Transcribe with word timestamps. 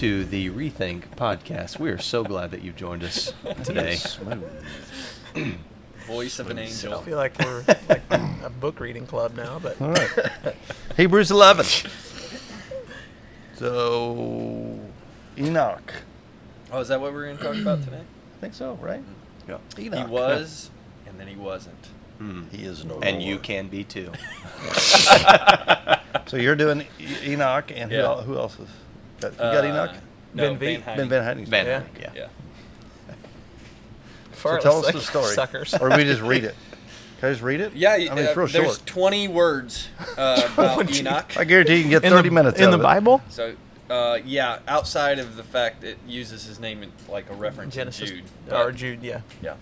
and 0.00 0.10
welcome 0.10 0.24
to 0.24 0.24
the 0.24 0.50
Rethink 0.50 1.02
podcast. 1.16 1.78
We 1.78 1.90
are 1.90 1.98
so 1.98 2.24
glad 2.24 2.50
that 2.50 2.62
you've 2.62 2.76
joined 2.76 3.02
us 3.04 3.32
today. 3.64 3.96
Voice 6.06 6.38
of 6.38 6.50
an 6.50 6.58
angel. 6.58 6.98
I 6.98 7.02
feel 7.02 7.16
like 7.16 7.38
we're 7.38 7.64
like 7.88 8.02
a 8.10 8.50
book 8.60 8.80
reading 8.80 9.06
club 9.06 9.36
now, 9.36 9.58
but 9.58 9.80
All 9.80 9.90
right. 9.90 10.54
Hebrews 10.96 11.30
11. 11.30 11.66
So, 13.56 14.78
Enoch. 15.36 15.92
Oh, 16.72 16.80
is 16.80 16.88
that 16.88 17.00
what 17.00 17.12
we're 17.12 17.24
going 17.26 17.38
to 17.38 17.42
talk 17.42 17.56
about 17.56 17.82
today? 17.84 18.00
I 18.00 18.40
think 18.40 18.54
so, 18.54 18.74
right? 18.80 19.02
Yeah. 19.48 19.58
Enoch. 19.78 20.06
He 20.06 20.12
was, 20.12 20.70
and 21.06 21.18
then 21.18 21.26
he 21.28 21.36
wasn't. 21.36 21.86
Hmm. 22.18 22.44
He 22.50 22.64
is 22.64 22.84
no 22.84 23.00
And 23.00 23.22
you 23.22 23.38
can 23.38 23.68
be 23.68 23.84
too. 23.84 24.12
So 26.26 26.36
you're 26.36 26.56
doing 26.56 26.82
E- 27.00 27.32
Enoch, 27.32 27.72
and 27.74 27.90
who, 27.90 27.96
Yeah. 27.96 28.20
who 28.20 28.36
else 28.36 28.58
is? 28.58 28.68
Got, 29.20 29.32
you 29.32 29.38
got 29.38 29.64
Uh, 29.64 29.68
Enoch? 29.68 29.96
No, 30.34 30.42
Ben 30.54 30.58
V? 30.58 30.76
Van 30.76 30.96
Ben 30.96 31.08
Van 31.08 31.24
Heiden. 31.24 31.46
Van 31.46 31.66
Yeah. 31.66 31.82
Yeah. 32.00 32.10
Yeah. 32.16 32.26
So 34.34 34.58
tell 34.58 34.78
us 34.78 34.84
like, 34.84 34.94
the 34.94 35.00
story. 35.00 35.34
suckers. 35.34 35.74
or 35.74 35.90
we 35.90 36.04
just 36.04 36.22
read 36.22 36.44
it. 36.44 36.54
Can 37.20 37.28
I 37.28 37.32
just 37.32 37.42
read 37.42 37.60
it? 37.60 37.74
Yeah, 37.74 37.94
I 37.94 37.98
mean, 37.98 38.18
it's 38.18 38.36
uh, 38.36 38.40
real 38.40 38.46
there's 38.46 38.76
short. 38.76 38.86
20 38.86 39.26
words 39.28 39.88
uh, 40.16 40.48
about 40.52 40.94
Enoch. 40.94 41.36
I 41.36 41.42
guarantee 41.42 41.76
you 41.76 41.82
can 41.82 41.90
get 41.90 42.04
in 42.04 42.10
30 42.12 42.28
the, 42.28 42.34
minutes 42.34 42.58
in 42.60 42.66
out 42.66 42.70
the 42.70 42.74
of 42.76 42.80
it. 42.80 42.84
Bible. 42.84 43.20
So, 43.28 43.56
uh, 43.90 44.18
yeah, 44.24 44.60
outside 44.68 45.18
of 45.18 45.34
the 45.34 45.42
fact 45.42 45.82
it 45.82 45.98
uses 46.06 46.44
his 46.44 46.60
name 46.60 46.84
in 46.84 46.92
like 47.08 47.28
a 47.28 47.34
reference 47.34 47.74
Genesis 47.74 48.10
to 48.10 48.16
Jude. 48.16 48.24
or 48.52 48.70
Jude, 48.70 49.02
yeah. 49.02 49.22
Yeah. 49.42 49.54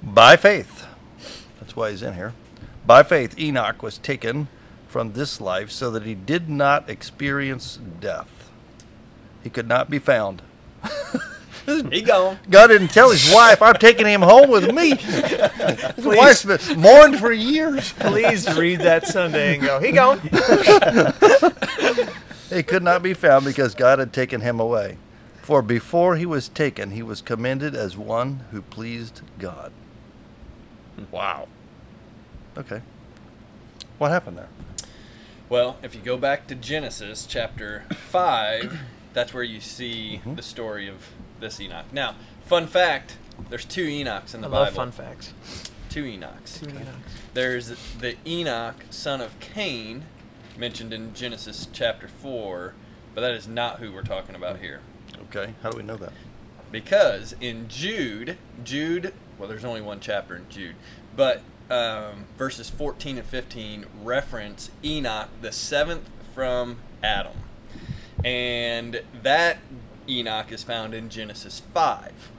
By 0.00 0.36
faith. 0.36 0.86
That's 1.58 1.74
why 1.74 1.90
he's 1.90 2.02
in 2.02 2.14
here. 2.14 2.32
By 2.86 3.02
faith, 3.02 3.36
Enoch 3.36 3.82
was 3.82 3.98
taken 3.98 4.46
from 4.86 5.14
this 5.14 5.40
life 5.40 5.72
so 5.72 5.90
that 5.90 6.04
he 6.04 6.14
did 6.14 6.48
not 6.48 6.88
experience 6.88 7.80
death. 7.98 8.37
He 9.42 9.50
could 9.50 9.68
not 9.68 9.90
be 9.90 9.98
found. 9.98 10.42
He 11.90 12.00
gone. 12.00 12.38
God 12.48 12.68
didn't 12.68 12.88
tell 12.88 13.10
his 13.10 13.30
wife, 13.30 13.60
I'm 13.60 13.74
taking 13.74 14.06
him 14.06 14.22
home 14.22 14.48
with 14.48 14.72
me. 14.72 14.96
His 14.96 16.06
wife's 16.06 16.42
been 16.42 16.80
mourned 16.80 17.18
for 17.18 17.30
years. 17.30 17.92
Please 17.92 18.50
read 18.56 18.80
that 18.80 19.06
Sunday 19.06 19.56
and 19.56 19.62
go. 19.62 19.78
he 19.78 19.92
gone. 19.92 20.18
He 22.50 22.62
could 22.62 22.82
not 22.82 23.02
be 23.02 23.12
found 23.12 23.44
because 23.44 23.74
God 23.74 23.98
had 23.98 24.12
taken 24.12 24.40
him 24.40 24.58
away. 24.58 24.96
For 25.42 25.60
before 25.62 26.16
he 26.16 26.26
was 26.26 26.48
taken, 26.48 26.92
he 26.92 27.02
was 27.02 27.20
commended 27.20 27.74
as 27.74 27.96
one 27.96 28.44
who 28.50 28.62
pleased 28.62 29.20
God. 29.38 29.72
Wow. 31.10 31.48
Okay. 32.56 32.80
What 33.98 34.10
happened 34.10 34.38
there? 34.38 34.48
Well, 35.48 35.76
if 35.82 35.94
you 35.94 36.00
go 36.00 36.16
back 36.16 36.46
to 36.48 36.54
Genesis 36.54 37.26
chapter 37.26 37.84
5, 37.90 38.80
that's 39.14 39.32
where 39.34 39.42
you 39.42 39.60
see 39.60 40.20
Mhm. 40.24 40.36
the 40.36 40.42
story 40.42 40.88
of 40.88 41.08
this 41.40 41.60
Enoch. 41.60 41.86
Now, 41.92 42.14
fun 42.44 42.66
fact 42.66 43.16
there's 43.50 43.64
two 43.64 43.86
Enochs 43.86 44.34
in 44.34 44.40
I 44.44 44.48
the 44.48 44.54
love 44.54 44.66
Bible. 44.68 44.76
fun 44.76 44.92
facts. 44.92 45.32
Two 45.88 46.04
Enochs. 46.04 46.58
Two 46.60 46.66
Enochs. 46.66 46.84
There's 47.34 47.68
the 48.00 48.16
Enoch, 48.26 48.84
son 48.90 49.20
of 49.20 49.38
Cain, 49.40 50.04
mentioned 50.56 50.92
in 50.92 51.14
Genesis 51.14 51.68
chapter 51.72 52.08
4, 52.08 52.74
but 53.14 53.20
that 53.20 53.32
is 53.32 53.46
not 53.48 53.78
who 53.78 53.92
we're 53.92 54.02
talking 54.02 54.34
about 54.34 54.58
here. 54.58 54.80
Okay. 55.28 55.54
How 55.62 55.70
do 55.70 55.76
we 55.78 55.82
know 55.84 55.96
that? 55.96 56.12
Because 56.72 57.34
in 57.40 57.68
Jude, 57.68 58.36
Jude, 58.64 59.14
well, 59.38 59.48
there's 59.48 59.64
only 59.64 59.80
one 59.80 60.00
chapter 60.00 60.36
in 60.36 60.48
Jude, 60.50 60.74
but 61.16 61.42
um, 61.70 62.24
verses 62.36 62.68
14 62.70 63.18
and 63.18 63.26
15 63.26 63.86
reference 64.02 64.70
Enoch, 64.84 65.28
the 65.42 65.52
seventh 65.52 66.08
from 66.34 66.78
Adam. 67.02 67.32
And 68.24 69.02
that 69.22 69.58
Enoch 70.08 70.50
is 70.52 70.62
found 70.62 70.94
in 70.94 71.08
Genesis 71.08 71.62
5. 71.72 72.30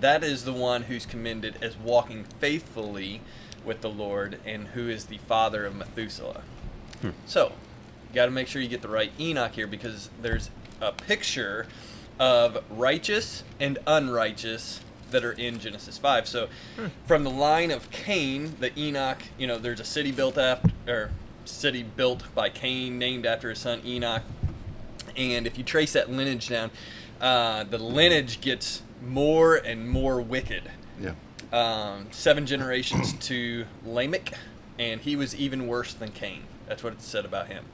That 0.00 0.24
is 0.24 0.44
the 0.44 0.52
one 0.52 0.84
who's 0.84 1.06
commended 1.06 1.56
as 1.62 1.76
walking 1.76 2.24
faithfully 2.24 3.20
with 3.64 3.80
the 3.80 3.90
Lord 3.90 4.38
and 4.44 4.68
who 4.68 4.88
is 4.88 5.06
the 5.06 5.18
father 5.18 5.64
of 5.64 5.74
Methuselah. 5.74 6.42
Hmm. 7.00 7.10
So, 7.26 7.52
you 8.08 8.14
got 8.14 8.26
to 8.26 8.30
make 8.30 8.48
sure 8.48 8.60
you 8.60 8.68
get 8.68 8.82
the 8.82 8.88
right 8.88 9.12
Enoch 9.18 9.52
here 9.52 9.66
because 9.66 10.10
there's 10.20 10.50
a 10.80 10.92
picture 10.92 11.66
of 12.18 12.62
righteous 12.70 13.44
and 13.60 13.78
unrighteous 13.86 14.80
that 15.10 15.24
are 15.24 15.32
in 15.32 15.58
Genesis 15.58 15.98
5. 15.98 16.26
So, 16.26 16.48
hmm. 16.76 16.86
from 17.06 17.24
the 17.24 17.30
line 17.30 17.70
of 17.70 17.90
Cain, 17.90 18.54
the 18.58 18.76
Enoch, 18.78 19.22
you 19.38 19.46
know, 19.46 19.58
there's 19.58 19.80
a 19.80 19.84
city 19.84 20.10
built 20.10 20.36
after 20.36 20.70
or 20.88 21.10
city 21.44 21.82
built 21.82 22.24
by 22.34 22.48
Cain 22.48 22.98
named 22.98 23.26
after 23.26 23.50
his 23.50 23.58
son 23.58 23.80
Enoch. 23.84 24.22
And 25.16 25.46
if 25.46 25.58
you 25.58 25.64
trace 25.64 25.92
that 25.92 26.10
lineage 26.10 26.48
down, 26.48 26.70
uh, 27.20 27.64
the 27.64 27.78
lineage 27.78 28.40
gets 28.40 28.82
more 29.04 29.56
and 29.56 29.88
more 29.88 30.20
wicked 30.20 30.70
Yeah. 31.00 31.14
um, 31.52 32.06
seven 32.10 32.46
generations 32.46 33.12
to 33.26 33.66
Lamech, 33.84 34.32
and 34.78 35.00
he 35.00 35.16
was 35.16 35.34
even 35.34 35.66
worse 35.66 35.92
than 35.94 36.10
Cain. 36.12 36.44
That's 36.68 36.82
what 36.82 36.92
it 36.94 37.02
said 37.02 37.24
about 37.24 37.48
him. 37.48 37.64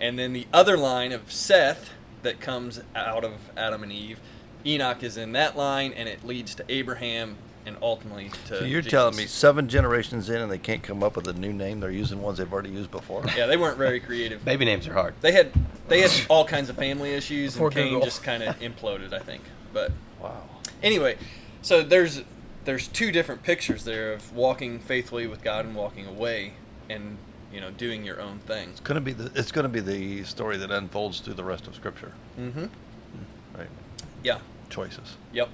And 0.00 0.18
then 0.18 0.32
the 0.32 0.46
other 0.52 0.76
line 0.76 1.12
of 1.12 1.30
Seth 1.30 1.90
that 2.22 2.40
comes 2.40 2.80
out 2.96 3.24
of 3.24 3.50
Adam 3.56 3.82
and 3.82 3.92
Eve, 3.92 4.18
Enoch 4.64 5.02
is 5.02 5.16
in 5.16 5.32
that 5.32 5.56
line, 5.56 5.92
and 5.92 6.08
it 6.08 6.24
leads 6.24 6.54
to 6.56 6.64
Abraham 6.68 7.36
and 7.66 7.76
ultimately 7.82 8.30
to. 8.46 8.58
So 8.58 8.64
you're 8.64 8.80
Jesus. 8.80 8.90
telling 8.90 9.16
me 9.16 9.26
seven 9.26 9.68
generations 9.68 10.28
in 10.28 10.40
and 10.40 10.50
they 10.50 10.58
can't 10.58 10.82
come 10.82 11.02
up 11.02 11.16
with 11.16 11.28
a 11.28 11.32
new 11.32 11.52
name? 11.52 11.80
They're 11.80 11.90
using 11.90 12.20
ones 12.20 12.38
they've 12.38 12.52
already 12.52 12.70
used 12.70 12.90
before? 12.90 13.24
Yeah, 13.36 13.46
they 13.46 13.56
weren't 13.56 13.78
very 13.78 14.00
creative. 14.00 14.44
Baby 14.44 14.64
names 14.64 14.86
are 14.88 14.92
hard. 14.94 15.14
They 15.20 15.32
had 15.32 15.52
they 15.88 16.00
had 16.00 16.10
all 16.28 16.44
kinds 16.44 16.68
of 16.68 16.76
family 16.76 17.12
issues, 17.12 17.52
Before 17.54 17.68
and 17.68 17.76
Cain 17.76 17.88
Google. 17.90 18.04
just 18.04 18.22
kind 18.22 18.42
of 18.42 18.58
imploded, 18.60 19.12
I 19.12 19.18
think. 19.20 19.42
But 19.72 19.92
Wow. 20.20 20.42
anyway, 20.82 21.16
so 21.62 21.82
there's 21.82 22.22
there's 22.64 22.86
two 22.88 23.10
different 23.10 23.42
pictures 23.42 23.84
there 23.84 24.12
of 24.12 24.32
walking 24.34 24.78
faithfully 24.78 25.26
with 25.26 25.42
God 25.42 25.64
and 25.64 25.74
walking 25.74 26.06
away, 26.06 26.54
and 26.88 27.16
you 27.52 27.60
know 27.60 27.70
doing 27.70 28.04
your 28.04 28.20
own 28.20 28.38
thing. 28.40 28.70
It's 28.70 28.80
gonna 28.80 29.00
be 29.00 29.12
the 29.12 29.30
it's 29.38 29.50
gonna 29.52 29.68
be 29.68 29.80
the 29.80 30.24
story 30.24 30.56
that 30.58 30.70
unfolds 30.70 31.20
through 31.20 31.34
the 31.34 31.44
rest 31.44 31.66
of 31.66 31.74
Scripture, 31.74 32.12
Mm-hmm. 32.38 32.66
right? 33.56 33.68
Yeah. 34.22 34.38
Choices, 34.70 35.16
Yep. 35.32 35.48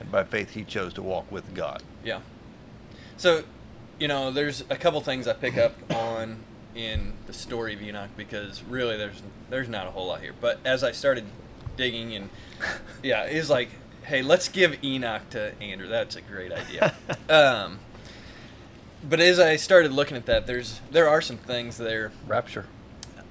And 0.00 0.10
by 0.10 0.24
faith 0.24 0.54
he 0.54 0.64
chose 0.64 0.92
to 0.94 1.02
walk 1.02 1.30
with 1.30 1.54
God. 1.54 1.82
Yeah. 2.04 2.20
So, 3.16 3.44
you 3.98 4.08
know, 4.08 4.30
there's 4.30 4.64
a 4.70 4.76
couple 4.76 5.00
things 5.00 5.28
I 5.28 5.34
pick 5.34 5.56
up 5.56 5.74
on 5.92 6.38
in 6.74 7.12
the 7.26 7.32
story 7.32 7.74
of 7.74 7.82
Enoch 7.82 8.10
because 8.16 8.62
really 8.64 8.96
there's 8.96 9.22
there's 9.50 9.68
not 9.68 9.86
a 9.86 9.90
whole 9.90 10.08
lot 10.08 10.20
here. 10.20 10.34
But 10.40 10.58
as 10.64 10.82
I 10.82 10.92
started 10.92 11.24
digging 11.76 12.14
and 12.14 12.30
yeah, 13.02 13.24
it's 13.24 13.50
like, 13.50 13.70
hey, 14.02 14.22
let's 14.22 14.48
give 14.48 14.82
Enoch 14.84 15.28
to 15.30 15.60
Andrew. 15.60 15.88
That's 15.88 16.16
a 16.16 16.20
great 16.20 16.52
idea. 16.52 16.94
um, 17.28 17.78
but 19.08 19.20
as 19.20 19.38
I 19.38 19.56
started 19.56 19.92
looking 19.92 20.16
at 20.16 20.26
that, 20.26 20.46
there's 20.46 20.80
there 20.90 21.08
are 21.08 21.20
some 21.20 21.36
things 21.36 21.76
there. 21.76 22.12
Rapture. 22.26 22.66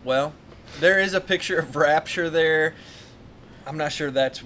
Well, 0.04 0.34
there 0.80 1.00
is 1.00 1.14
a 1.14 1.22
picture 1.22 1.60
of 1.60 1.76
rapture 1.76 2.30
there. 2.30 2.76
I'm 3.66 3.78
not 3.78 3.92
sure 3.92 4.12
that's 4.12 4.44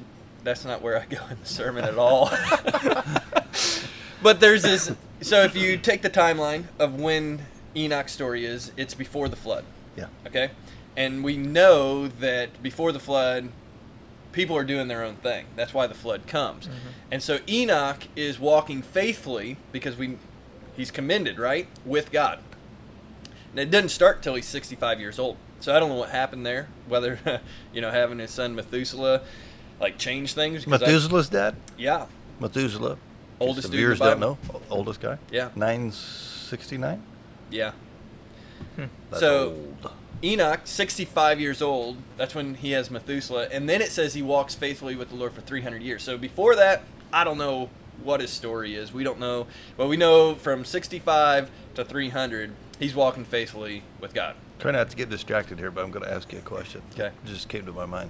that's 0.48 0.64
not 0.64 0.82
where 0.82 1.00
I 1.00 1.06
go 1.06 1.20
in 1.30 1.40
the 1.40 1.46
sermon 1.46 1.84
at 1.84 1.98
all. 1.98 2.32
but 4.24 4.40
there's 4.40 4.64
this. 4.64 4.92
So 5.22 5.44
if 5.44 5.56
you 5.56 5.78
take 5.78 6.02
the 6.02 6.10
timeline 6.10 6.66
of 6.80 6.96
when 6.96 7.46
Enoch's 7.76 8.14
story 8.14 8.46
is, 8.46 8.72
it's 8.78 8.94
before 8.94 9.28
the 9.28 9.36
flood. 9.36 9.66
Yeah. 9.98 10.08
Okay, 10.26 10.52
and 10.96 11.24
we 11.24 11.36
know 11.36 12.08
that 12.08 12.64
before 12.64 12.92
the 12.92 13.00
flood, 13.00 13.50
people 14.32 14.56
are 14.56 14.64
doing 14.64 14.88
their 14.88 15.04
own 15.04 15.16
thing. 15.16 15.48
That's 15.56 15.74
why 15.74 15.86
the 15.86 15.94
flood 15.94 16.28
comes. 16.28 16.68
Mm-hmm. 16.68 16.88
And 17.12 17.22
so 17.22 17.40
Enoch 17.50 18.04
is 18.16 18.40
walking 18.40 18.82
faithfully 18.82 19.58
because 19.72 19.98
we 19.98 20.18
he's 20.78 20.92
commended, 20.92 21.40
right, 21.40 21.68
with 21.86 22.12
God. 22.12 22.40
And 23.52 23.60
it 23.60 23.70
doesn't 23.70 23.90
start 23.90 24.22
till 24.22 24.36
he's 24.36 24.46
65 24.46 25.00
years 25.00 25.20
old. 25.20 25.36
So 25.60 25.76
I 25.76 25.80
don't 25.80 25.90
know 25.90 25.96
what 25.96 26.10
happened 26.10 26.46
there. 26.46 26.70
Whether 26.88 27.42
you 27.74 27.82
know 27.82 27.92
having 27.92 28.20
his 28.20 28.32
son 28.32 28.56
Methuselah 28.56 29.24
like 29.80 29.98
changed 29.98 30.36
things. 30.36 30.66
'cause 30.66 30.74
I- 30.82 30.86
Methuselah's 30.86 31.30
dad. 31.30 31.56
yeah, 31.78 32.06
Methuselah. 32.40 32.98
Oldest 33.40 33.68
The 33.68 33.72
dude 33.72 33.80
in 33.80 33.86
viewers 33.86 34.00
don't 34.00 34.20
know. 34.20 34.38
Oldest 34.70 35.00
guy. 35.00 35.18
Yeah. 35.32 35.50
Nine 35.56 35.92
sixty 35.92 36.78
nine. 36.78 37.04
yeah. 37.52 37.72
Hmm. 38.76 38.86
That's 39.12 39.20
So- 39.22 39.50
old. 39.50 39.92
Enoch, 40.24 40.62
65 40.64 41.40
years 41.40 41.62
old. 41.62 41.98
That's 42.18 42.34
when 42.34 42.56
he 42.56 42.72
has 42.72 42.90
Methuselah, 42.90 43.50
and 43.52 43.70
then 43.70 43.84
it 43.84 43.92
says 43.92 44.16
he 44.16 44.24
walks 44.24 44.56
faithfully 44.56 44.96
with 44.96 45.10
the 45.10 45.16
Lord 45.16 45.34
for 45.34 45.42
300 45.42 45.84
years. 45.84 46.02
So 46.02 46.18
before 46.18 46.56
that, 46.56 46.82
I 47.14 47.24
don't 47.24 47.38
know 47.38 47.70
what 48.04 48.20
his 48.22 48.32
story 48.32 48.74
is. 48.74 48.92
We 48.92 49.04
don't 49.04 49.20
know, 49.20 49.46
but 49.78 49.88
we 49.88 49.96
know 49.96 50.34
from 50.34 50.66
65 50.66 51.52
to 51.76 51.86
300, 51.86 52.54
he's 52.80 52.96
walking 52.96 53.26
faithfully 53.26 53.84
with 54.02 54.16
God. 54.16 54.34
Try 54.58 54.72
not 54.72 54.90
to 54.90 54.96
get 54.96 55.12
distracted 55.12 55.60
here, 55.60 55.70
but 55.70 55.84
I'm 55.84 55.92
going 55.92 56.04
to 56.06 56.12
ask 56.12 56.34
you 56.34 56.40
a 56.40 56.42
question. 56.42 56.82
Okay. 56.94 57.08
It 57.10 57.14
just 57.28 57.48
came 57.48 57.68
to 57.68 57.72
my 57.72 57.86
mind 57.86 58.10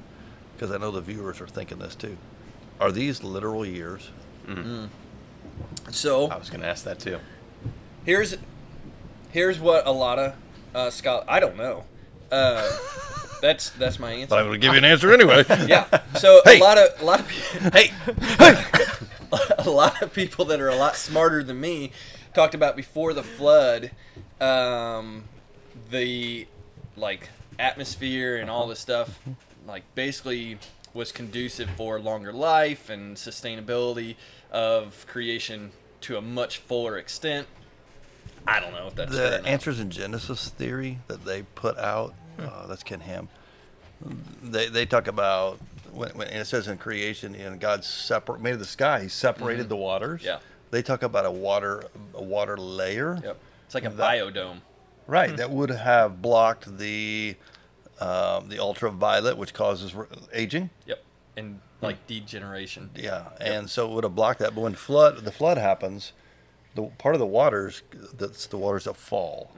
because 0.57 0.71
I 0.71 0.77
know 0.77 0.89
the 0.92 1.01
viewers 1.01 1.39
are 1.39 1.48
thinking 1.48 1.77
this 1.77 1.94
too. 1.95 2.18
Are 2.80 2.92
these 2.92 3.24
literal 3.24 3.65
years? 3.65 4.09
Mhm. 4.48 4.89
So 5.92 6.27
I 6.30 6.38
was 6.38 6.50
going 6.50 6.62
to 6.62 6.68
ask 6.68 6.83
that 6.86 7.00
too. 7.00 7.19
here's 8.06 8.36
here's 9.31 9.59
what 9.59 9.86
a 9.86 9.92
lot 9.92 10.18
of 10.19 10.33
uh, 10.74 10.89
scholars 10.89 11.25
I 11.27 11.39
don't 11.39 11.57
know. 11.57 11.83
Uh, 12.31 12.69
that's 13.42 13.69
that's 13.71 14.00
my 14.00 14.12
answer. 14.12 14.30
But 14.30 14.39
I'm 14.39 14.45
going 14.48 14.59
to 14.59 14.65
give 14.68 14.74
you 14.74 14.80
an 14.80 14.86
answer 14.86 15.13
anyway. 15.13 15.44
yeah. 15.68 15.86
So 16.15 16.42
Hey. 16.44 16.60
a 16.60 16.63
lot 16.63 16.77
of 16.77 16.89
a 17.01 17.06
lot 17.06 17.19
of 17.19 17.27
pe- 17.27 17.69
hey, 17.71 17.92
a 19.60 19.69
lot 19.69 20.01
of 20.01 20.13
people 20.13 20.45
that 20.45 20.60
are 20.62 20.69
a 20.69 20.75
lot 20.75 20.95
smarter 20.95 21.44
than 21.44 21.60
me 21.60 21.92
talked 22.33 22.53
about 22.56 22.75
before 22.75 23.13
the 23.13 23.24
flood, 23.24 23.92
um, 24.39 25.24
the 25.92 26.48
like 26.95 27.30
atmosphere 27.60 28.36
and 28.38 28.50
all 28.50 28.68
this 28.68 28.80
stuff, 28.80 29.19
like 29.68 29.84
basically 29.96 30.58
was 30.94 31.12
conducive 31.12 31.69
for 31.72 32.00
longer 32.00 32.34
life 32.34 32.90
and 32.90 33.18
sustainability 33.18 34.16
of 34.52 35.06
creation 35.08 35.72
to 36.02 36.18
a 36.18 36.22
much 36.22 36.58
fuller 36.58 36.98
extent. 36.98 37.48
I 38.48 38.60
don't 38.60 38.72
know 38.72 38.88
if 38.88 38.96
that's 38.96 39.12
the 39.12 39.38
not. 39.38 39.46
answers 39.46 39.80
in 39.80 39.90
Genesis 39.90 40.50
theory 40.50 41.00
that 41.08 41.25
they 41.25 41.44
put 41.44 41.78
out. 41.78 42.14
Hmm. 42.40 42.46
Uh, 42.46 42.68
that's 42.68 42.84
Ken 42.84 43.02
Ham. 43.02 43.28
They 44.42 44.69
they 44.69 44.86
talk 44.86 45.08
about 45.08 45.60
when, 45.92 46.10
when 46.12 46.28
and 46.30 46.40
it 46.42 46.46
says 46.46 46.68
in 46.68 46.78
creation, 46.78 47.34
you 47.34 47.50
know, 47.50 47.58
God 47.58 47.84
separate 47.84 48.42
made 48.42 48.58
the 48.60 48.66
sky. 48.66 49.02
He 49.02 49.10
separated 49.10 49.63
mm-hmm. 49.63 49.70
the 49.70 49.75
waters. 49.75 50.22
Yeah. 50.24 50.40
They 50.72 50.81
talk 50.81 51.04
about 51.04 51.25
a 51.25 51.31
water 51.31 51.84
a 52.13 52.24
water 52.24 52.58
layer. 52.58 53.20
Yep. 53.22 53.38
It's 53.66 53.75
like 53.75 53.86
a 53.86 53.90
That- 53.90 54.18
biodome. 54.18 54.62
Right. 55.08 55.31
Hmm. 55.31 55.36
That 55.38 55.50
would 55.52 55.70
have 55.70 56.22
blocked 56.22 56.78
the 56.78 57.36
um, 58.00 58.50
the 58.50 58.60
ultraviolet, 58.60 59.38
which 59.38 59.54
causes 59.54 59.96
aging. 60.34 60.70
Yep. 60.86 61.04
And 61.36 61.60
like 61.82 62.08
degeneration. 62.08 62.90
Yeah, 62.96 63.30
and 63.40 63.70
so 63.70 63.90
it 63.90 63.94
would 63.94 64.04
have 64.04 64.16
blocked 64.16 64.40
that. 64.40 64.56
But 64.56 64.62
when 64.62 64.74
flood, 64.74 65.18
the 65.24 65.32
flood 65.32 65.58
happens, 65.60 66.14
the 66.74 66.84
part 66.98 67.14
of 67.16 67.20
the 67.20 67.26
waters, 67.28 67.84
that's 68.18 68.48
the 68.48 68.58
waters 68.58 68.86
that 68.86 68.96
fall 68.98 69.52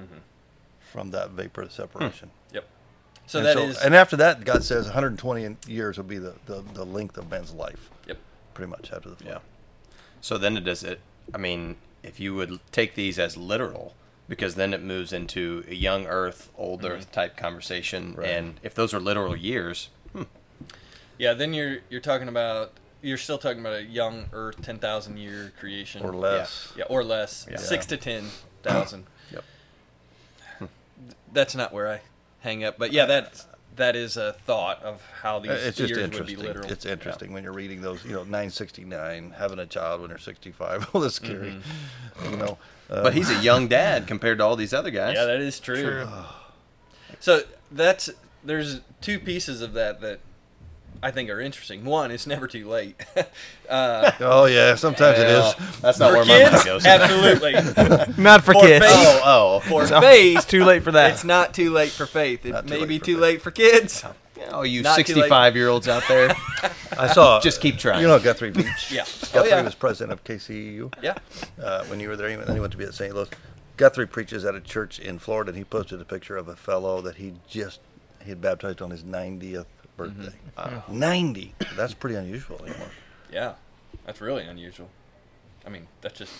from 0.91 1.11
that 1.11 1.31
vapor 1.31 1.67
separation. 1.69 2.31
Yep. 2.53 2.67
So 3.27 3.39
and 3.39 3.47
that 3.47 3.57
is. 3.57 3.77
and 3.77 3.95
after 3.95 4.17
that, 4.17 4.43
God 4.43 4.63
says 4.63 4.85
120 4.85 5.55
years 5.67 5.97
will 5.97 6.03
be 6.03 6.17
the, 6.17 6.33
the, 6.47 6.63
the 6.73 6.85
length 6.85 7.17
of 7.17 7.29
man's 7.29 7.53
life, 7.53 7.89
Yep. 8.07 8.17
pretty 8.55 8.69
much 8.71 8.91
after 8.91 9.09
the 9.09 9.15
flood. 9.15 9.33
Yeah. 9.35 9.39
So 10.19 10.37
then 10.37 10.57
it 10.57 10.61
does 10.65 10.83
it. 10.83 10.99
I 11.33 11.37
mean, 11.37 11.77
if 12.03 12.19
you 12.19 12.33
would 12.35 12.59
take 12.71 12.95
these 12.95 13.19
as 13.19 13.37
literal, 13.37 13.93
because 14.29 14.55
then 14.55 14.73
it 14.73 14.81
moves 14.81 15.11
into 15.11 15.65
a 15.67 15.73
young 15.75 16.05
Earth, 16.05 16.49
old 16.55 16.85
Earth 16.85 17.11
type 17.11 17.35
conversation, 17.35 18.13
Right. 18.15 18.29
and 18.29 18.59
if 18.63 18.73
those 18.75 18.93
are 18.93 18.99
literal 19.01 19.35
years, 19.35 19.89
hmm, 20.13 20.23
Yeah, 21.17 21.33
then 21.33 21.53
you're 21.53 21.79
you're 21.89 21.99
talking 21.99 22.29
about 22.29 22.71
you're 23.01 23.17
still 23.17 23.37
talking 23.37 23.59
about 23.61 23.73
a 23.73 23.83
young 23.83 24.27
Earth, 24.31 24.61
ten 24.61 24.77
thousand 24.79 25.17
year 25.17 25.51
creation 25.59 26.01
Or 26.03 26.13
less. 26.13 26.71
Yeah, 26.77 26.85
or 26.89 27.03
less, 27.03 27.47
Yeah. 27.49 27.57
six 27.57 27.85
to 27.87 27.97
ten 27.97 28.29
thousand. 28.63 29.05
Yep. 29.31 30.69
That's 31.31 31.55
not 31.55 31.73
where 31.73 31.87
I 31.87 32.01
hang 32.39 32.63
up, 32.63 32.77
but 32.77 32.91
yeah, 32.91 33.05
that 33.05 33.45
that 33.75 33.95
is 33.95 34.17
a 34.17 34.33
thought 34.33 34.81
of 34.83 35.01
how 35.21 35.39
these 35.39 35.51
Uh, 35.51 35.55
It's 35.55 35.77
just 35.77 35.89
years 35.89 35.99
would 36.01 36.11
be 36.27 36.33
interesting. 36.33 36.39
literal. 36.45 36.71
It's 36.71 36.85
interesting 36.85 37.31
when 37.31 37.43
you're 37.43 37.53
reading 37.53 37.81
those, 37.81 38.03
you 38.03 38.11
know, 38.11 38.23
969, 38.23 39.35
having 39.37 39.59
a 39.59 39.65
child 39.65 40.01
when 40.01 40.09
you're 40.09 40.19
65. 40.19 40.87
Well, 40.93 41.01
that's 41.03 41.15
scary. 41.15 41.51
Mm-hmm. 41.53 42.31
You 42.31 42.37
know, 42.37 42.57
uh, 42.89 43.03
but 43.03 43.13
he's 43.13 43.29
a 43.29 43.41
young 43.41 43.67
dad 43.67 44.07
compared 44.07 44.37
to 44.39 44.43
all 44.45 44.55
these 44.55 44.73
other 44.73 44.91
guys. 44.91 45.15
yeah, 45.15 45.25
that 45.25 45.39
is 45.41 45.59
true. 45.59 45.81
True. 45.83 46.07
So 47.21 47.41
that's 47.71 48.09
there's 48.45 48.79
two 49.01 49.19
pieces 49.19 49.61
of 49.61 49.73
that 49.73 49.99
that 49.99 50.19
I 51.03 51.11
think 51.11 51.29
are 51.29 51.41
interesting. 51.41 51.83
One, 51.83 52.11
it's 52.11 52.25
never 52.27 52.47
too 52.47 52.67
late. 52.69 52.95
uh, 53.69 54.11
oh 54.21 54.45
yeah, 54.45 54.75
sometimes 54.75 55.19
it 55.19 55.25
Well. 55.27 55.53
That's 55.81 55.99
not 55.99 56.11
for 56.11 56.15
where 56.17 56.25
my 56.25 56.37
kids, 56.37 56.51
mind 56.53 56.65
goes. 56.65 56.85
absolutely. 58.15 58.23
Not 58.23 58.43
for 58.45 58.53
For 58.53 58.61
kids. 58.61 58.85
faith. 58.85 58.95
Oh, 59.23 59.55
oh. 59.55 59.59
For 59.67 59.87
So, 59.87 59.99
faith, 59.99 60.37
It's 60.37 60.45
too 60.45 60.63
late 60.63 60.83
for 60.83 60.91
that. 60.93 61.11
it's 61.11 61.23
not 61.25 61.53
too 61.53 61.71
late 61.71 61.91
for 61.91 62.05
faith. 62.05 62.45
It 62.45 62.51
Not 62.51 62.67
too 62.67 62.73
may 62.75 62.79
late 62.81 62.89
be 62.89 62.99
for 62.99 63.05
too 63.05 63.13
faith. 63.15 63.21
late 63.21 63.41
for 63.41 63.51
kids. 63.51 64.03
Oh, 64.51 64.61
you 64.63 64.81
Not 64.81 64.95
too 64.95 65.15
late. 65.15 65.23
65 65.23 65.55
year 65.57 65.67
olds 65.67 65.87
out 65.89 66.03
there, 66.07 66.29
I 66.99 67.13
saw. 67.13 67.39
just 67.41 67.61
keep 67.61 67.77
trying. 67.77 68.01
You 68.01 68.07
know 68.07 68.19
Guthrie 68.19 68.51
Beach. 68.51 68.65
Yeah. 68.91 69.03
Oh, 69.07 69.27
Guthrie 69.33 69.49
yeah. 69.49 69.61
was 69.61 69.75
president 69.75 70.11
of 70.13 70.23
KCEU. 70.23 70.93
Yeah. 71.01 71.17
uh, 71.61 71.85
when 71.85 71.99
you 71.99 72.09
were 72.09 72.15
there, 72.15 72.27
and 72.27 72.41
then 72.43 72.55
he 72.55 72.59
went 72.59 72.71
to 72.71 72.77
be 72.77 72.83
at 72.85 72.93
St. 72.93 73.13
Louis. 73.13 73.29
Guthrie 73.77 74.07
preaches 74.07 74.43
at 74.45 74.55
a 74.55 74.59
church 74.61 74.99
in 74.99 75.19
Florida, 75.19 75.49
and 75.49 75.57
he 75.57 75.63
posted 75.63 76.01
a 76.01 76.05
picture 76.05 76.35
of 76.37 76.47
a 76.49 76.55
fellow 76.55 77.01
that 77.01 77.15
he 77.15 77.33
just 77.47 77.79
he 78.23 78.29
had 78.29 78.41
baptized 78.41 78.81
on 78.81 78.89
his 78.91 79.03
90th 79.03 79.65
birthday. 79.95 80.33
Mm-hmm. 80.57 80.75
Wow. 80.75 80.83
90. 80.89 81.55
That's 81.77 81.93
pretty 81.93 82.15
unusual 82.17 82.61
anymore. 82.65 82.89
Yeah. 83.31 83.53
That's 84.05 84.19
really 84.21 84.43
unusual. 84.43 84.89
I 85.65 85.69
mean, 85.69 85.87
that's 86.01 86.17
just 86.19 86.33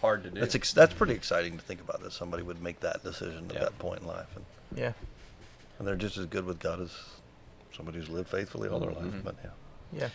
hard 0.00 0.22
to 0.24 0.30
do. 0.30 0.40
That's 0.40 0.54
ex- 0.54 0.72
that's 0.72 0.94
pretty 0.94 1.12
exciting 1.14 1.58
to 1.58 1.62
think 1.64 1.80
about 1.80 2.02
that 2.02 2.12
somebody 2.12 2.42
would 2.42 2.62
make 2.62 2.80
that 2.80 3.02
decision 3.04 3.46
at 3.50 3.54
Yeah. 3.54 3.60
that 3.64 3.78
point 3.78 4.00
in 4.00 4.06
life, 4.06 4.28
and, 4.36 4.44
yeah. 4.74 4.92
and 5.78 5.86
they're 5.86 5.96
just 5.96 6.16
as 6.16 6.26
good 6.26 6.46
with 6.46 6.58
God 6.58 6.80
as 6.80 6.90
somebody 7.76 7.98
who's 7.98 8.08
lived 8.08 8.28
faithfully 8.30 8.68
all 8.68 8.80
their 8.80 8.92
life. 8.92 9.04
Mhm. 9.04 9.24
But 9.24 9.36
yeah. 9.44 9.50
Yeah. 9.92 10.08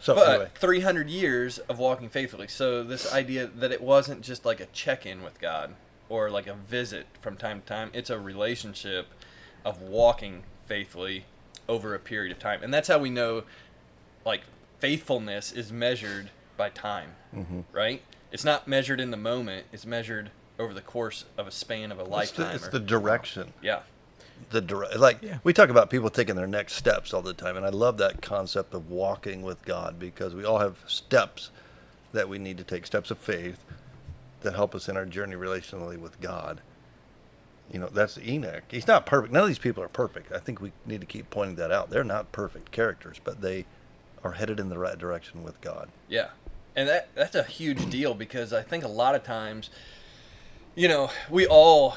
So 0.00 0.14
but 0.14 0.28
anyway, 0.28 0.48
300 0.54 1.10
years 1.10 1.58
of 1.58 1.78
walking 1.78 2.08
faithfully. 2.08 2.46
So 2.48 2.84
this 2.84 3.12
idea 3.12 3.46
that 3.46 3.72
it 3.72 3.80
wasn't 3.82 4.22
just 4.22 4.44
like 4.44 4.60
a 4.60 4.66
check-in 4.66 5.22
with 5.22 5.40
God 5.40 5.74
or 6.08 6.30
like 6.30 6.46
a 6.46 6.54
visit 6.54 7.06
from 7.20 7.36
time 7.36 7.60
to 7.60 7.66
time. 7.66 7.90
It's 7.92 8.10
a 8.10 8.18
relationship 8.18 9.08
of 9.64 9.82
walking 9.82 10.44
faithfully 10.66 11.24
over 11.68 11.94
a 11.94 11.98
period 11.98 12.30
of 12.32 12.38
time. 12.38 12.62
And 12.62 12.72
that's 12.72 12.88
how 12.88 12.98
we 12.98 13.10
know 13.10 13.42
like 14.24 14.42
faithfulness 14.78 15.52
is 15.52 15.72
measured 15.72 16.30
by 16.56 16.70
time, 16.70 17.16
Mhm. 17.34 17.64
right? 17.72 18.02
It's 18.30 18.44
not 18.44 18.68
measured 18.68 19.00
in 19.00 19.10
the 19.10 19.16
moment, 19.16 19.66
it's 19.72 19.84
measured 19.86 20.30
over 20.58 20.72
the 20.74 20.80
course 20.80 21.24
of 21.36 21.46
a 21.46 21.50
span 21.50 21.90
of 21.92 21.98
a 21.98 22.02
it's, 22.02 22.10
lifetime. 22.10 22.48
the, 22.48 22.54
it's 22.54 22.66
or- 22.68 22.70
the 22.70 22.80
direction. 22.80 23.52
yeah. 23.62 23.80
The 24.50 24.60
dire- 24.60 24.96
like 24.96 25.18
Yeah. 25.22 25.38
we 25.44 25.52
talk 25.52 25.68
about 25.68 25.90
people 25.90 26.10
taking 26.10 26.36
their 26.36 26.46
next 26.46 26.74
steps 26.74 27.12
all 27.12 27.22
the 27.22 27.34
time 27.34 27.56
and 27.56 27.66
i 27.66 27.70
love 27.70 27.98
that 27.98 28.22
concept 28.22 28.72
of 28.74 28.90
walking 28.90 29.42
with 29.42 29.64
god 29.64 29.98
because 29.98 30.34
we 30.34 30.44
all 30.44 30.58
have 30.58 30.76
steps 30.86 31.50
that 32.12 32.28
we 32.28 32.38
need 32.38 32.56
to 32.58 32.64
take 32.64 32.86
steps 32.86 33.10
of 33.10 33.18
faith 33.18 33.64
that 34.40 34.54
help 34.54 34.74
us 34.74 34.88
in 34.88 34.96
our 34.96 35.04
journey 35.04 35.34
relationally 35.36 35.98
with 35.98 36.20
god. 36.20 36.60
You 37.70 37.80
know 37.80 37.88
that's 37.92 38.16
enoch. 38.18 38.62
He's 38.70 38.86
not 38.86 39.04
perfect. 39.04 39.30
None 39.32 39.42
of 39.42 39.48
these 39.48 39.58
people 39.58 39.82
are 39.82 39.88
perfect. 39.88 40.32
I 40.32 40.38
think 40.38 40.60
we 40.62 40.72
need 40.86 41.00
to 41.02 41.06
keep 41.06 41.28
pointing 41.28 41.56
that 41.56 41.70
out. 41.70 41.90
They're 41.90 42.04
not 42.04 42.32
perfect 42.32 42.70
characters 42.72 43.20
but 43.22 43.42
they 43.42 43.66
are 44.24 44.32
headed 44.32 44.58
in 44.58 44.68
the 44.70 44.78
right 44.78 44.96
direction 44.98 45.42
with 45.42 45.60
god. 45.60 45.88
Yeah. 46.08 46.28
And 46.74 46.88
that 46.88 47.08
that's 47.14 47.34
a 47.34 47.42
huge 47.42 47.90
deal 47.90 48.14
because 48.14 48.52
I 48.54 48.62
think 48.62 48.84
a 48.84 48.88
lot 48.88 49.14
of 49.14 49.22
times 49.24 49.68
you 50.74 50.86
know, 50.88 51.10
we 51.28 51.46
all 51.46 51.96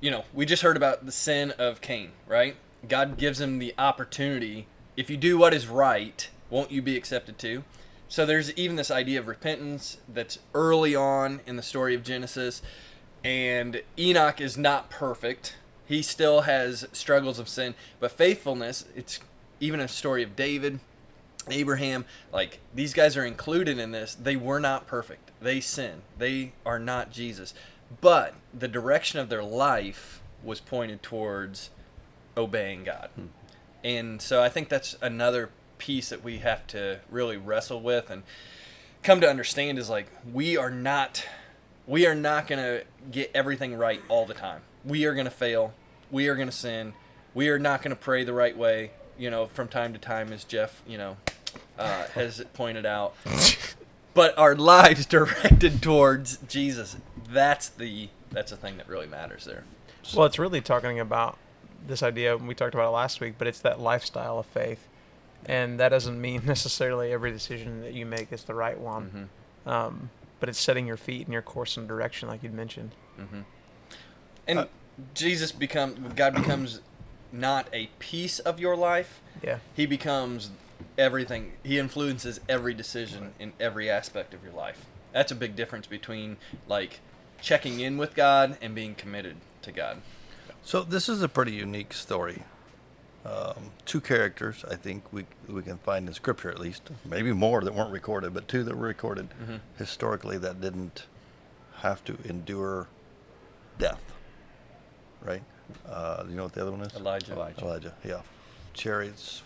you 0.00 0.10
know, 0.10 0.24
we 0.32 0.46
just 0.46 0.62
heard 0.62 0.76
about 0.76 1.06
the 1.06 1.12
sin 1.12 1.52
of 1.52 1.80
Cain, 1.80 2.10
right? 2.26 2.56
God 2.88 3.16
gives 3.16 3.40
him 3.40 3.58
the 3.58 3.74
opportunity 3.78 4.66
if 4.98 5.08
you 5.08 5.16
do 5.16 5.38
what 5.38 5.54
is 5.54 5.68
right, 5.68 6.28
won't 6.50 6.72
you 6.72 6.82
be 6.82 6.96
accepted 6.96 7.38
too? 7.38 7.62
So 8.08 8.26
there's 8.26 8.52
even 8.54 8.74
this 8.74 8.90
idea 8.90 9.20
of 9.20 9.28
repentance 9.28 9.98
that's 10.08 10.40
early 10.54 10.96
on 10.96 11.40
in 11.46 11.54
the 11.54 11.62
story 11.62 11.94
of 11.94 12.02
Genesis 12.02 12.62
and 13.22 13.80
Enoch 13.96 14.40
is 14.40 14.58
not 14.58 14.90
perfect. 14.90 15.54
He 15.86 16.02
still 16.02 16.42
has 16.42 16.88
struggles 16.92 17.38
of 17.38 17.48
sin, 17.48 17.76
but 18.00 18.10
faithfulness, 18.10 18.86
it's 18.96 19.20
even 19.60 19.78
a 19.78 19.86
story 19.86 20.24
of 20.24 20.34
David, 20.34 20.80
Abraham, 21.48 22.04
like 22.32 22.58
these 22.74 22.92
guys 22.92 23.16
are 23.16 23.24
included 23.24 23.78
in 23.78 23.92
this. 23.92 24.16
They 24.16 24.34
were 24.34 24.58
not 24.58 24.88
perfect. 24.88 25.30
They 25.40 25.60
sin. 25.60 26.02
They 26.18 26.52
are 26.66 26.80
not 26.80 27.12
Jesus. 27.12 27.54
But 28.00 28.34
the 28.52 28.68
direction 28.68 29.18
of 29.18 29.28
their 29.28 29.42
life 29.42 30.20
was 30.42 30.60
pointed 30.60 31.02
towards 31.02 31.70
obeying 32.36 32.84
God. 32.84 33.10
And 33.82 34.20
so 34.20 34.42
I 34.42 34.48
think 34.48 34.68
that's 34.68 34.96
another 35.00 35.50
piece 35.78 36.08
that 36.08 36.22
we 36.22 36.38
have 36.38 36.66
to 36.68 37.00
really 37.10 37.36
wrestle 37.36 37.80
with 37.80 38.10
and 38.10 38.22
come 39.02 39.20
to 39.20 39.28
understand 39.28 39.78
is 39.78 39.88
like 39.88 40.06
we 40.32 40.56
are 40.56 40.70
not 40.70 41.24
we 41.86 42.06
are 42.06 42.14
not 42.14 42.46
going 42.46 42.62
to 42.62 42.84
get 43.10 43.30
everything 43.34 43.74
right 43.74 44.02
all 44.08 44.26
the 44.26 44.34
time. 44.34 44.60
We 44.84 45.06
are 45.06 45.14
going 45.14 45.24
to 45.24 45.30
fail. 45.30 45.72
We 46.10 46.28
are 46.28 46.34
going 46.34 46.48
to 46.48 46.54
sin. 46.54 46.92
We 47.32 47.48
are 47.48 47.58
not 47.58 47.80
going 47.80 47.96
to 47.96 48.00
pray 48.00 48.24
the 48.24 48.34
right 48.34 48.56
way, 48.56 48.90
you 49.18 49.30
know, 49.30 49.46
from 49.46 49.68
time 49.68 49.94
to 49.94 49.98
time 49.98 50.30
as 50.32 50.44
Jeff, 50.44 50.82
you 50.86 50.98
know, 50.98 51.16
uh, 51.78 52.04
has 52.14 52.44
pointed 52.52 52.84
out. 52.84 53.14
but 54.12 54.36
our 54.38 54.54
lives 54.54 55.06
directed 55.06 55.82
towards 55.82 56.36
Jesus. 56.48 56.96
That's 57.30 57.68
the 57.68 58.08
that's 58.30 58.50
the 58.50 58.56
thing 58.56 58.76
that 58.76 58.88
really 58.88 59.06
matters 59.06 59.44
there. 59.44 59.64
Well, 60.14 60.26
it's 60.26 60.38
really 60.38 60.60
talking 60.60 60.98
about 61.00 61.36
this 61.86 62.02
idea. 62.02 62.36
We 62.36 62.54
talked 62.54 62.74
about 62.74 62.88
it 62.88 62.92
last 62.92 63.20
week, 63.20 63.34
but 63.38 63.46
it's 63.46 63.60
that 63.60 63.80
lifestyle 63.80 64.38
of 64.38 64.46
faith, 64.46 64.86
and 65.46 65.78
that 65.80 65.90
doesn't 65.90 66.20
mean 66.20 66.42
necessarily 66.46 67.12
every 67.12 67.30
decision 67.32 67.82
that 67.82 67.92
you 67.94 68.06
make 68.06 68.32
is 68.32 68.44
the 68.44 68.54
right 68.54 68.78
one. 68.78 69.28
Mhm. 69.66 69.70
Um, 69.70 70.10
but 70.40 70.48
it's 70.48 70.58
setting 70.58 70.86
your 70.86 70.96
feet 70.96 71.26
in 71.26 71.32
your 71.32 71.42
course 71.42 71.76
and 71.76 71.86
direction, 71.88 72.28
like 72.28 72.42
you'd 72.42 72.54
mentioned. 72.54 72.92
And 74.46 74.58
Uh, 74.60 74.66
Jesus 75.14 75.52
become 75.52 76.12
God 76.16 76.34
becomes 76.34 76.80
not 77.30 77.68
a 77.72 77.86
piece 77.98 78.38
of 78.38 78.58
your 78.58 78.76
life. 78.76 79.20
Yeah. 79.42 79.58
He 79.74 79.84
becomes 79.86 80.50
everything. 80.96 81.52
He 81.62 81.78
influences 81.78 82.40
every 82.48 82.72
decision 82.74 83.34
in 83.38 83.52
every 83.60 83.90
aspect 83.90 84.32
of 84.34 84.42
your 84.42 84.52
life. 84.52 84.86
That's 85.12 85.30
a 85.30 85.34
big 85.34 85.54
difference 85.56 85.86
between 85.86 86.36
like 86.66 87.00
checking 87.40 87.80
in 87.80 87.96
with 87.98 88.14
God 88.14 88.56
and 88.60 88.74
being 88.74 88.94
committed 88.94 89.36
to 89.62 89.72
God. 89.72 89.98
so 90.62 90.82
this 90.82 91.08
is 91.08 91.22
a 91.22 91.28
pretty 91.28 91.52
unique 91.52 91.92
story 91.92 92.42
um, 93.24 93.70
two 93.84 94.00
characters 94.00 94.64
I 94.70 94.76
think 94.76 95.12
we 95.12 95.26
we 95.48 95.62
can 95.62 95.78
find 95.78 96.08
in 96.08 96.14
Scripture 96.14 96.50
at 96.50 96.58
least, 96.58 96.88
maybe 97.04 97.32
more 97.32 97.60
that 97.62 97.74
weren't 97.74 97.90
recorded, 97.92 98.32
but 98.32 98.48
two 98.48 98.62
that 98.64 98.74
were 98.76 98.86
recorded 98.86 99.28
Mhm. 99.42 99.60
historically 99.76 100.38
that 100.38 100.60
didn't 100.60 101.04
have 101.78 102.02
to 102.04 102.16
endure 102.24 102.86
death. 103.78 104.00
Right? 105.20 105.42
Uh, 105.86 106.24
you 106.28 106.36
know 106.36 106.44
what 106.44 106.52
the 106.54 106.62
other 106.62 106.70
one 106.70 106.80
is? 106.82 106.94
Elijah. 106.94 107.32
Elijah. 107.32 107.60
Elijah, 107.60 107.94
yeah. 108.04 108.20
Chariots 108.72 109.42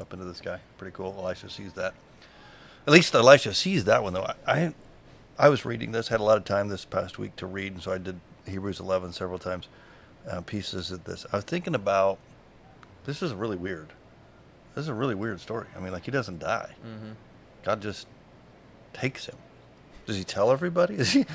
up 0.00 0.12
into 0.12 0.24
the 0.24 0.34
sky. 0.34 0.60
Pretty 0.78 0.94
cool. 0.96 1.14
Elisha 1.18 1.50
sees 1.50 1.72
that. 1.74 1.92
At 2.86 2.92
least 2.92 3.12
Elisha 3.14 3.52
sees 3.52 3.84
that 3.84 4.02
one, 4.02 4.12
though. 4.14 4.22
I, 4.24 4.34
I, 4.46 4.74
I 5.38 5.48
was 5.48 5.64
reading 5.64 5.92
this, 5.92 6.08
had 6.08 6.20
a 6.20 6.24
lot 6.24 6.38
of 6.38 6.44
time 6.44 6.68
this 6.68 6.84
past 6.84 7.18
week 7.18 7.36
to 7.36 7.46
read, 7.46 7.72
and 7.74 7.82
so 7.82 7.92
I 7.92 7.98
did 7.98 8.20
Hebrews 8.46 8.80
11 8.80 9.12
several 9.12 9.38
times, 9.38 9.68
uh, 10.30 10.40
pieces 10.40 10.90
of 10.90 11.04
this. 11.04 11.26
I 11.32 11.36
was 11.36 11.44
thinking 11.44 11.74
about 11.74 12.18
this 13.04 13.22
is 13.22 13.32
really 13.34 13.56
weird. 13.56 13.88
This 14.74 14.82
is 14.84 14.88
a 14.88 14.94
really 14.94 15.14
weird 15.14 15.40
story. 15.40 15.66
I 15.76 15.80
mean, 15.80 15.92
like, 15.92 16.04
he 16.04 16.10
doesn't 16.10 16.38
die, 16.38 16.74
Mm-hmm. 16.86 17.12
God 17.64 17.82
just 17.82 18.06
takes 18.92 19.26
him. 19.26 19.34
Does 20.06 20.16
he 20.16 20.22
tell 20.24 20.52
everybody? 20.52 20.94
Is 20.98 21.10
he. 21.12 21.26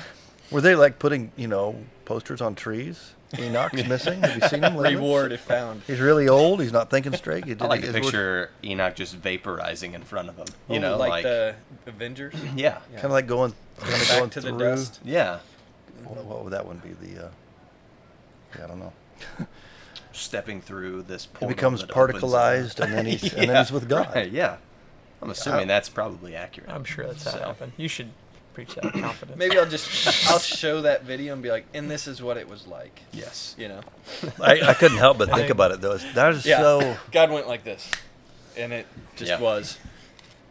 Were 0.50 0.62
they 0.62 0.74
like 0.74 0.98
putting, 0.98 1.30
you 1.36 1.46
know, 1.46 1.76
posters 2.06 2.40
on 2.40 2.54
trees? 2.54 3.12
Enoch's 3.38 3.86
missing. 3.86 4.20
Have 4.20 4.36
you 4.42 4.48
seen 4.48 4.62
him? 4.62 4.76
lately? 4.76 4.96
Reward 4.96 5.32
if 5.32 5.40
found. 5.40 5.82
He's 5.86 6.00
really 6.00 6.28
old. 6.28 6.60
He's 6.60 6.72
not 6.72 6.90
thinking 6.90 7.14
straight. 7.16 7.44
He 7.44 7.54
I 7.58 7.66
like 7.66 7.80
to 7.80 7.86
his 7.86 7.94
word- 7.94 8.02
picture 8.02 8.50
Enoch 8.64 8.94
just 8.94 9.20
vaporizing 9.20 9.94
in 9.94 10.02
front 10.02 10.28
of 10.28 10.36
him. 10.36 10.46
You 10.68 10.76
Oh, 10.76 10.80
know, 10.80 10.96
like, 10.98 11.10
like, 11.10 11.22
the 11.24 11.54
Avengers. 11.86 12.34
yeah, 12.56 12.78
Yeah. 12.90 12.96
kind 12.96 13.04
of 13.06 13.10
like 13.12 13.26
going, 13.26 13.54
kind 13.78 13.92
of 13.94 14.08
Back 14.08 14.18
going 14.18 14.30
to 14.30 14.40
through. 14.42 14.52
the 14.52 14.58
dust. 14.58 15.00
yeah, 15.04 15.38
What, 16.04 16.24
what 16.24 16.44
would 16.44 16.52
that 16.52 16.66
one 16.66 16.78
be? 16.78 16.90
The, 17.06 17.26
uh, 17.26 17.28
yeah, 18.58 18.64
I 18.64 18.66
don't 18.66 18.78
know. 18.80 18.92
stepping 20.12 20.60
through 20.60 21.02
this. 21.04 21.24
He 21.24 21.30
portal 21.32 21.48
becomes 21.48 21.80
that 21.80 21.90
particleized, 21.90 22.80
and 22.80 22.92
then 22.92 23.06
he's 23.06 23.22
and 23.34 23.48
then 23.48 23.56
he's 23.56 23.72
with 23.72 23.88
God. 23.88 24.10
Right, 24.14 24.30
yeah, 24.30 24.56
I'm 25.22 25.30
assuming 25.30 25.60
I- 25.62 25.64
that's 25.64 25.88
probably 25.88 26.36
accurate. 26.36 26.68
I'm 26.70 26.84
sure 26.84 27.06
that's 27.06 27.24
how 27.24 27.30
it 27.30 27.32
So- 27.34 27.44
happened. 27.46 27.72
You 27.76 27.88
should 27.88 28.10
preach 28.54 28.74
that 28.74 28.84
with 28.84 29.02
confidence. 29.02 29.38
Maybe 29.38 29.58
I'll 29.58 29.68
just 29.68 30.28
I'll 30.30 30.38
show 30.38 30.82
that 30.82 31.04
video 31.04 31.32
and 31.32 31.42
be 31.42 31.50
like, 31.50 31.64
and 31.74 31.90
this 31.90 32.06
is 32.06 32.22
what 32.22 32.36
it 32.36 32.48
was 32.48 32.66
like. 32.66 33.00
Yes. 33.12 33.54
You 33.58 33.68
know. 33.68 33.80
I, 34.40 34.60
I 34.60 34.74
couldn't 34.74 34.98
help 34.98 35.18
but 35.18 35.30
think 35.34 35.50
about 35.50 35.70
it 35.72 35.80
though. 35.80 35.96
That 35.96 36.34
is 36.34 36.46
Yeah. 36.46 36.58
so. 36.58 36.96
God 37.10 37.30
went 37.30 37.48
like 37.48 37.64
this, 37.64 37.90
and 38.56 38.72
it 38.72 38.86
just 39.16 39.30
Yeah. 39.30 39.40
was. 39.40 39.78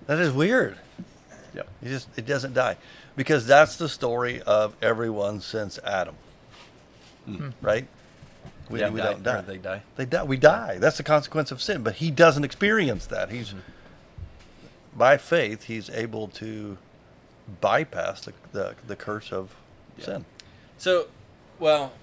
That 0.07 0.19
is 0.19 0.31
weird. 0.31 0.77
Yep. 1.53 1.67
He 1.83 1.89
just 1.89 2.07
it 2.17 2.25
doesn't 2.25 2.53
die, 2.53 2.77
because 3.15 3.45
that's 3.45 3.75
the 3.75 3.89
story 3.89 4.41
of 4.41 4.75
everyone 4.81 5.41
since 5.41 5.79
Adam. 5.79 6.15
Hmm. 7.25 7.35
Hmm. 7.35 7.49
Right. 7.61 7.87
We, 8.69 8.79
Yeah, 8.79 8.89
we 8.89 9.01
die- 9.01 9.11
don't 9.11 9.23
die. 9.23 9.41
they 9.41 9.57
die. 9.57 9.81
They 9.97 10.05
die. 10.05 10.23
We 10.23 10.37
die. 10.37 10.77
That's 10.79 10.97
the 10.97 11.03
consequence 11.03 11.51
of 11.51 11.61
sin. 11.61 11.83
But 11.83 11.95
he 11.95 12.09
doesn't 12.09 12.43
experience 12.45 13.05
that. 13.07 13.29
He's 13.29 13.51
hmm. 13.51 13.59
by 14.95 15.17
faith. 15.17 15.63
He's 15.63 15.89
able 15.89 16.29
to 16.29 16.77
bypass 17.61 18.21
the 18.25 18.33
the, 18.51 18.75
the 18.87 18.95
curse 18.95 19.31
of 19.31 19.55
Yeah. 19.97 20.05
sin. 20.05 20.25
So, 20.77 21.07
well, 21.59 21.93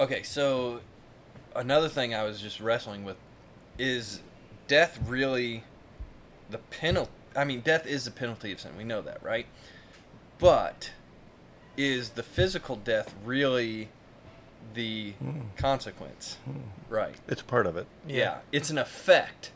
okay. 0.00 0.22
So, 0.22 0.80
another 1.56 1.88
thing 1.88 2.14
I 2.14 2.22
was 2.24 2.40
just 2.40 2.60
wrestling 2.60 3.04
with 3.04 3.16
is 3.78 4.20
death 4.66 4.98
really 5.06 5.64
the 6.50 6.58
penalty? 6.58 7.10
I 7.36 7.44
mean, 7.44 7.60
death 7.60 7.86
is 7.86 8.04
the 8.04 8.10
penalty 8.10 8.52
of 8.52 8.60
sin. 8.60 8.72
We 8.76 8.84
know 8.84 9.00
that, 9.02 9.22
right? 9.22 9.46
But 10.38 10.90
is 11.76 12.10
the 12.10 12.22
physical 12.22 12.76
death 12.76 13.14
really 13.24 13.88
the 14.74 15.12
Hmm. 15.12 15.40
consequence? 15.56 16.36
Right. 16.88 17.14
It's 17.28 17.42
part 17.42 17.66
of 17.66 17.76
it. 17.76 17.86
Yeah. 18.06 18.38
It's 18.52 18.70
an 18.70 18.78
effect, 18.78 19.52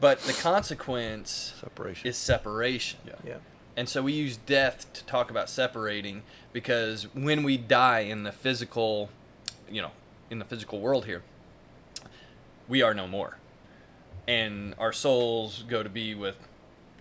but 0.00 0.20
the 0.20 0.32
consequence 0.32 1.54
Separation. 1.60 2.08
is 2.08 2.16
separation. 2.16 3.00
Yeah. 3.06 3.14
Yeah. 3.24 3.36
And 3.76 3.88
so 3.88 4.02
we 4.02 4.12
use 4.12 4.36
death 4.36 4.92
to 4.92 5.04
talk 5.04 5.30
about 5.30 5.48
separating 5.48 6.22
because 6.52 7.04
when 7.14 7.42
we 7.42 7.56
die 7.56 8.00
in 8.00 8.22
the 8.22 8.32
physical, 8.32 9.08
you 9.70 9.80
know, 9.80 9.92
in 10.30 10.38
the 10.38 10.44
physical 10.44 10.80
world 10.80 11.06
here, 11.06 11.22
we 12.68 12.82
are 12.82 12.94
no 12.94 13.06
more. 13.06 13.38
And 14.28 14.74
our 14.78 14.92
souls 14.92 15.64
go 15.68 15.82
to 15.82 15.88
be 15.88 16.14
with 16.14 16.36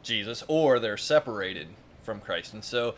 Jesus 0.01 0.43
or 0.47 0.79
they're 0.79 0.97
separated 0.97 1.67
from 2.03 2.19
Christ. 2.19 2.53
And 2.53 2.63
so 2.63 2.95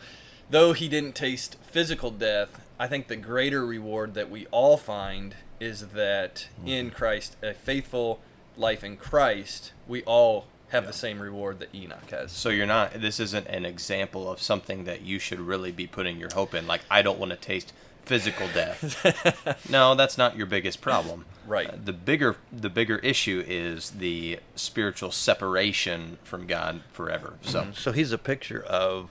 though 0.50 0.72
he 0.72 0.88
didn't 0.88 1.14
taste 1.14 1.56
physical 1.62 2.10
death, 2.10 2.60
I 2.78 2.86
think 2.86 3.08
the 3.08 3.16
greater 3.16 3.66
reward 3.66 4.14
that 4.14 4.30
we 4.30 4.46
all 4.46 4.76
find 4.76 5.34
is 5.60 5.88
that 5.88 6.48
in 6.64 6.86
mm-hmm. 6.86 6.96
Christ, 6.96 7.36
a 7.42 7.54
faithful 7.54 8.20
life 8.56 8.84
in 8.84 8.96
Christ, 8.96 9.72
we 9.86 10.02
all 10.02 10.46
have 10.74 10.86
the 10.86 10.92
same 10.92 11.20
reward 11.20 11.58
that 11.60 11.74
Enoch 11.74 12.10
has. 12.10 12.32
So 12.32 12.48
you're 12.50 12.66
not. 12.66 12.94
This 13.00 13.18
isn't 13.20 13.46
an 13.46 13.64
example 13.64 14.30
of 14.30 14.40
something 14.40 14.84
that 14.84 15.02
you 15.02 15.18
should 15.18 15.40
really 15.40 15.72
be 15.72 15.86
putting 15.86 16.18
your 16.18 16.30
hope 16.34 16.54
in. 16.54 16.66
Like 16.66 16.82
I 16.90 17.02
don't 17.02 17.18
want 17.18 17.30
to 17.30 17.36
taste 17.36 17.72
physical 18.04 18.46
death. 18.52 19.66
no, 19.70 19.94
that's 19.94 20.18
not 20.18 20.36
your 20.36 20.46
biggest 20.46 20.80
problem. 20.80 21.24
Right. 21.46 21.68
Uh, 21.70 21.76
the 21.82 21.92
bigger 21.92 22.36
the 22.52 22.68
bigger 22.70 22.98
issue 22.98 23.42
is 23.46 23.90
the 23.92 24.40
spiritual 24.56 25.10
separation 25.10 26.18
from 26.24 26.46
God 26.46 26.82
forever. 26.92 27.34
So 27.42 27.68
So 27.74 27.92
he's 27.92 28.12
a 28.12 28.18
picture 28.18 28.62
of 28.62 29.10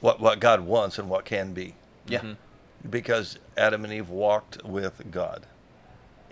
what 0.00 0.20
what 0.20 0.40
God 0.40 0.60
wants 0.60 0.98
and 0.98 1.08
what 1.08 1.24
can 1.24 1.52
be. 1.54 1.74
yeah, 2.06 2.20
Mhm. 2.20 2.36
Because 2.88 3.38
Adam 3.56 3.84
and 3.84 3.92
Eve 3.92 4.10
walked 4.10 4.62
with 4.64 5.10
God. 5.10 5.46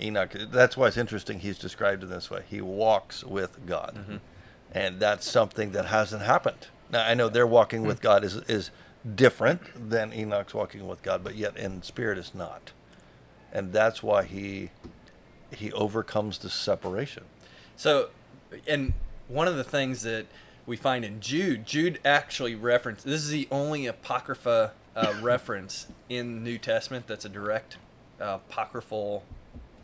Enoch 0.01 0.33
that's 0.51 0.77
why 0.77 0.89
it's 0.89 0.97
interesting 0.97 1.39
he's 1.41 1.59
described 1.59 2.03
in 2.03 2.11
this 2.11 2.29
way. 2.31 2.43
He 2.49 2.61
walks 2.61 3.23
with 3.25 3.65
God. 3.67 3.95
Mm-hmm. 3.97 4.17
And 4.75 5.01
that's 5.01 5.31
something 5.31 5.73
that 5.73 5.87
hasn't 5.87 6.23
happened. 6.23 6.69
Now 6.91 7.07
I 7.07 7.15
know 7.15 7.29
their 7.29 7.47
walking 7.47 7.83
with 7.83 8.01
God 8.01 8.25
is 8.25 8.37
is 8.49 8.71
different 9.15 9.91
than 9.91 10.13
Enoch's 10.13 10.55
walking 10.55 10.87
with 10.87 11.03
God, 11.03 11.25
but 11.25 11.35
yet 11.35 11.57
in 11.57 11.83
spirit 11.83 12.19
is 12.19 12.35
not. 12.35 12.73
And 13.53 13.73
that's 13.73 14.03
why 14.03 14.25
he 14.25 14.71
he 15.51 15.73
overcomes 15.73 16.39
the 16.39 16.51
separation. 16.51 17.25
So, 17.77 18.09
and 18.67 18.95
one 19.29 19.49
of 19.49 19.57
the 19.57 19.65
things 19.65 20.03
that 20.03 20.27
we 20.67 20.77
find 20.77 21.05
in 21.05 21.21
Jude, 21.21 21.67
Jude 21.67 21.99
actually 22.05 22.55
referenced. 22.55 23.05
This 23.05 23.23
is 23.23 23.31
the 23.31 23.49
only 23.51 23.87
apocrypha 23.87 24.73
uh, 24.95 25.15
reference 25.23 25.89
in 26.09 26.43
New 26.45 26.59
Testament 26.59 27.07
that's 27.07 27.25
a 27.25 27.29
direct 27.29 27.79
uh, 28.21 28.39
apocryphal 28.49 29.25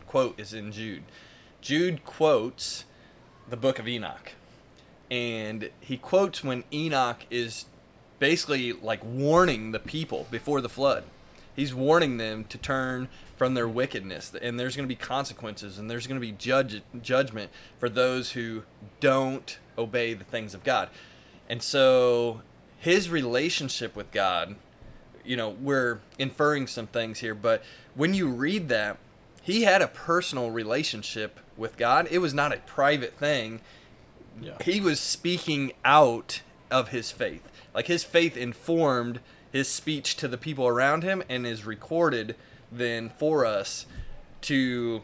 quote 0.07 0.39
is 0.39 0.55
in 0.55 0.73
Jude. 0.73 1.03
Jude 1.61 2.05
quotes 2.05 2.85
the 3.49 3.57
book 3.57 3.79
of 3.79 3.89
Enoch, 3.89 4.33
and 5.11 5.71
he 5.81 5.97
quotes 5.97 6.45
when 6.45 6.65
Enoch 6.73 7.25
is 7.31 7.67
basically 8.19 8.73
like 8.73 9.01
warning 9.05 9.73
the 9.73 9.79
people 9.79 10.27
before 10.31 10.61
the 10.61 10.69
flood. 10.69 11.05
He's 11.55 11.75
warning 11.75 12.19
them 12.19 12.45
to 12.45 12.59
turn 12.59 13.09
from 13.37 13.55
their 13.55 13.69
wickedness, 13.69 14.33
and 14.41 14.59
there's 14.59 14.77
going 14.77 14.89
to 14.89 14.95
be 14.95 14.97
consequences, 14.97 15.79
and 15.79 15.91
there's 15.91 16.07
going 16.07 16.21
to 16.21 16.27
be 16.27 16.33
judge, 16.33 16.83
judgment 17.03 17.51
for 17.79 17.89
those 17.89 18.33
who 18.33 18.63
don't 19.01 19.59
obey 19.77 20.15
the 20.15 20.25
things 20.25 20.55
of 20.55 20.63
God. 20.63 20.89
And 21.49 21.63
so, 21.63 22.43
his 22.79 23.11
relationship 23.11 23.97
with 23.97 24.11
God, 24.13 24.57
you 25.25 25.37
know, 25.37 25.51
we're 25.51 26.01
inferring 26.19 26.67
some 26.67 26.87
things 26.87 27.21
here, 27.21 27.35
but 27.35 27.63
when 27.95 28.15
you 28.15 28.29
read 28.29 28.69
that, 28.69 28.99
he 29.43 29.63
had 29.63 29.83
a 29.83 29.89
personal 29.89 30.51
relationship 30.51 31.41
with 31.57 31.77
God. 31.77 32.07
It 32.11 32.19
was 32.19 32.35
not 32.35 32.53
a 32.53 32.59
private 32.59 33.15
thing 33.15 33.61
yeah. 34.43 34.57
he 34.63 34.81
was 34.81 35.01
speaking 35.01 35.73
out 35.85 36.43
of 36.71 36.89
his 36.89 37.11
faith. 37.11 37.49
Like 37.75 37.87
his 37.87 38.05
faith 38.05 38.37
informed 38.37 39.21
his 39.53 39.69
speech 39.69 40.17
to 40.17 40.29
the 40.29 40.39
people 40.39 40.67
around 40.67 41.03
him 41.03 41.23
and 41.29 41.47
is 41.47 41.65
recorded 41.65 42.37
then 42.71 43.11
for 43.19 43.47
us 43.47 43.87
to 44.43 45.03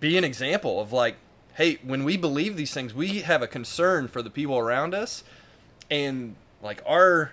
be 0.00 0.18
an 0.18 0.24
example 0.24 0.80
of 0.80 0.92
like, 0.92 1.16
hey, 1.54 1.78
when 1.82 2.04
we 2.04 2.16
believe 2.16 2.56
these 2.56 2.74
things, 2.74 2.92
we 2.92 3.20
have 3.20 3.42
a 3.42 3.46
concern 3.46 4.08
for 4.08 4.22
the 4.22 4.30
people 4.30 4.58
around 4.58 4.94
us 4.94 5.24
and 5.90 6.34
like 6.62 6.82
our 6.86 7.32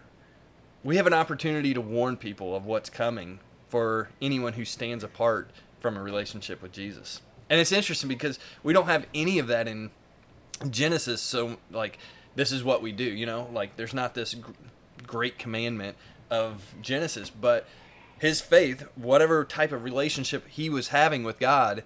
we 0.84 0.98
have 0.98 1.08
an 1.08 1.14
opportunity 1.14 1.74
to 1.74 1.82
warn 1.82 2.18
people 2.18 2.56
of 2.56 2.66
what's 2.66 2.90
coming 2.90 3.40
for 3.70 4.10
anyone 4.22 4.54
who 4.54 4.66
stands 4.66 5.04
apart 5.04 5.50
from 5.80 5.96
a 5.96 6.04
relationship 6.04 6.62
with 6.62 6.74
Jesus. 6.74 7.22
And 7.50 7.60
it's 7.60 7.72
interesting 7.72 8.10
because 8.10 8.38
we 8.64 8.74
don't 8.74 8.88
have 8.88 9.06
any 9.14 9.40
of 9.40 9.48
that 9.48 9.68
in 9.68 9.92
Genesis, 10.70 11.22
so 11.22 11.58
like 11.72 11.98
this 12.36 12.52
is 12.52 12.64
what 12.64 12.82
we 12.82 12.92
do, 12.92 13.04
you 13.04 13.26
know? 13.26 13.50
Like 13.52 13.76
there's 13.76 13.94
not 13.94 14.14
this 14.14 14.34
gr- 14.34 14.52
great 15.06 15.38
commandment 15.38 15.98
of 16.30 16.74
Genesis, 16.82 17.30
but 17.30 17.68
his 18.20 18.42
faith, 18.42 18.88
whatever 18.96 19.44
type 19.44 19.72
of 19.72 19.84
relationship 19.84 20.48
he 20.48 20.70
was 20.70 20.90
having 20.90 21.24
with 21.24 21.40
God, 21.40 21.84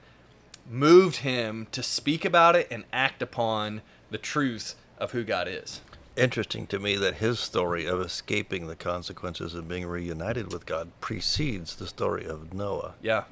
moved 0.69 1.17
him 1.17 1.67
to 1.71 1.81
speak 1.81 2.25
about 2.25 2.55
it 2.55 2.67
and 2.69 2.83
act 2.93 3.21
upon 3.21 3.81
the 4.09 4.17
truth 4.17 4.75
of 4.97 5.11
who 5.11 5.23
God 5.23 5.47
is. 5.47 5.81
Interesting 6.17 6.67
to 6.67 6.79
me 6.79 6.95
that 6.97 7.15
his 7.15 7.39
story 7.39 7.85
of 7.85 8.01
escaping 8.01 8.67
the 8.67 8.75
consequences 8.75 9.53
and 9.53 9.67
being 9.67 9.85
reunited 9.85 10.51
with 10.51 10.65
God 10.65 10.89
precedes 10.99 11.75
the 11.75 11.87
story 11.87 12.25
of 12.25 12.53
Noah, 12.53 12.95
Yeah. 13.01 13.23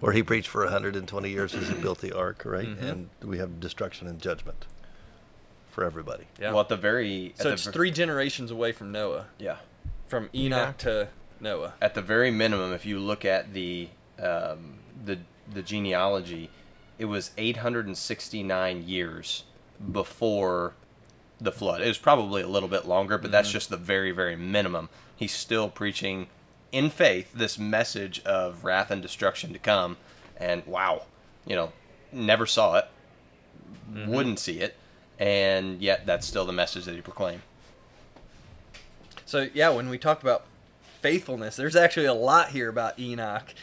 where 0.00 0.12
he 0.12 0.22
preached 0.22 0.48
for 0.48 0.62
120 0.64 1.30
years 1.30 1.54
as 1.54 1.68
he 1.68 1.74
built 1.74 2.00
the 2.00 2.12
ark, 2.16 2.42
right? 2.44 2.68
Mhm. 2.68 2.82
And 2.82 3.10
we 3.22 3.38
have 3.38 3.60
destruction 3.60 4.06
and 4.06 4.20
judgment 4.20 4.66
for 5.70 5.84
everybody. 5.84 6.24
Yeah. 6.40 6.50
Well, 6.50 6.60
at 6.60 6.68
the 6.68 6.76
very 6.76 7.30
at 7.30 7.38
so 7.38 7.44
the 7.44 7.52
it's 7.54 7.64
ver- 7.64 7.72
three 7.72 7.90
generations 7.90 8.50
away 8.50 8.72
from 8.72 8.92
Noah, 8.92 9.26
Yeah. 9.38 9.56
from 10.06 10.28
Enoch 10.34 10.58
Enoch. 10.68 10.78
to 10.78 11.08
Noah. 11.40 11.74
At 11.80 11.94
the 11.94 12.02
very 12.02 12.30
minimum, 12.30 12.72
if 12.72 12.84
you 12.84 12.98
look 12.98 13.24
at 13.24 13.52
the 13.54 13.88
um, 14.18 14.80
the 15.04 15.20
the 15.50 15.62
genealogy, 15.62 16.50
it 16.98 17.04
was 17.04 17.30
869 17.38 18.82
years 18.86 19.44
before 19.92 20.74
the 21.40 21.52
flood. 21.52 21.80
It 21.80 21.88
was 21.88 21.98
probably 21.98 22.42
a 22.42 22.48
little 22.48 22.68
bit 22.68 22.86
longer, 22.86 23.18
but 23.18 23.30
that's 23.30 23.48
mm-hmm. 23.48 23.54
just 23.54 23.70
the 23.70 23.76
very 23.76 24.10
very 24.10 24.36
minimum. 24.36 24.88
He's 25.14 25.32
still 25.32 25.68
preaching 25.68 26.28
in 26.72 26.90
faith 26.90 27.32
this 27.32 27.58
message 27.58 28.20
of 28.24 28.64
wrath 28.64 28.90
and 28.90 29.00
destruction 29.00 29.52
to 29.52 29.58
come, 29.58 29.96
and 30.36 30.64
wow, 30.66 31.02
you 31.46 31.56
know, 31.56 31.72
never 32.12 32.46
saw 32.46 32.76
it, 32.78 32.86
mm-hmm. 33.90 34.12
wouldn't 34.12 34.38
see 34.38 34.60
it, 34.60 34.76
and 35.18 35.80
yet 35.80 36.06
that's 36.06 36.26
still 36.26 36.44
the 36.44 36.52
message 36.52 36.84
that 36.84 36.94
he 36.94 37.00
proclaimed. 37.00 37.42
So 39.24 39.48
yeah, 39.52 39.70
when 39.70 39.88
we 39.88 39.98
talk 39.98 40.22
about 40.22 40.44
faithfulness, 41.00 41.56
there's 41.56 41.76
actually 41.76 42.06
a 42.06 42.14
lot 42.14 42.48
here 42.50 42.68
about 42.68 42.98
Enoch, 42.98 43.54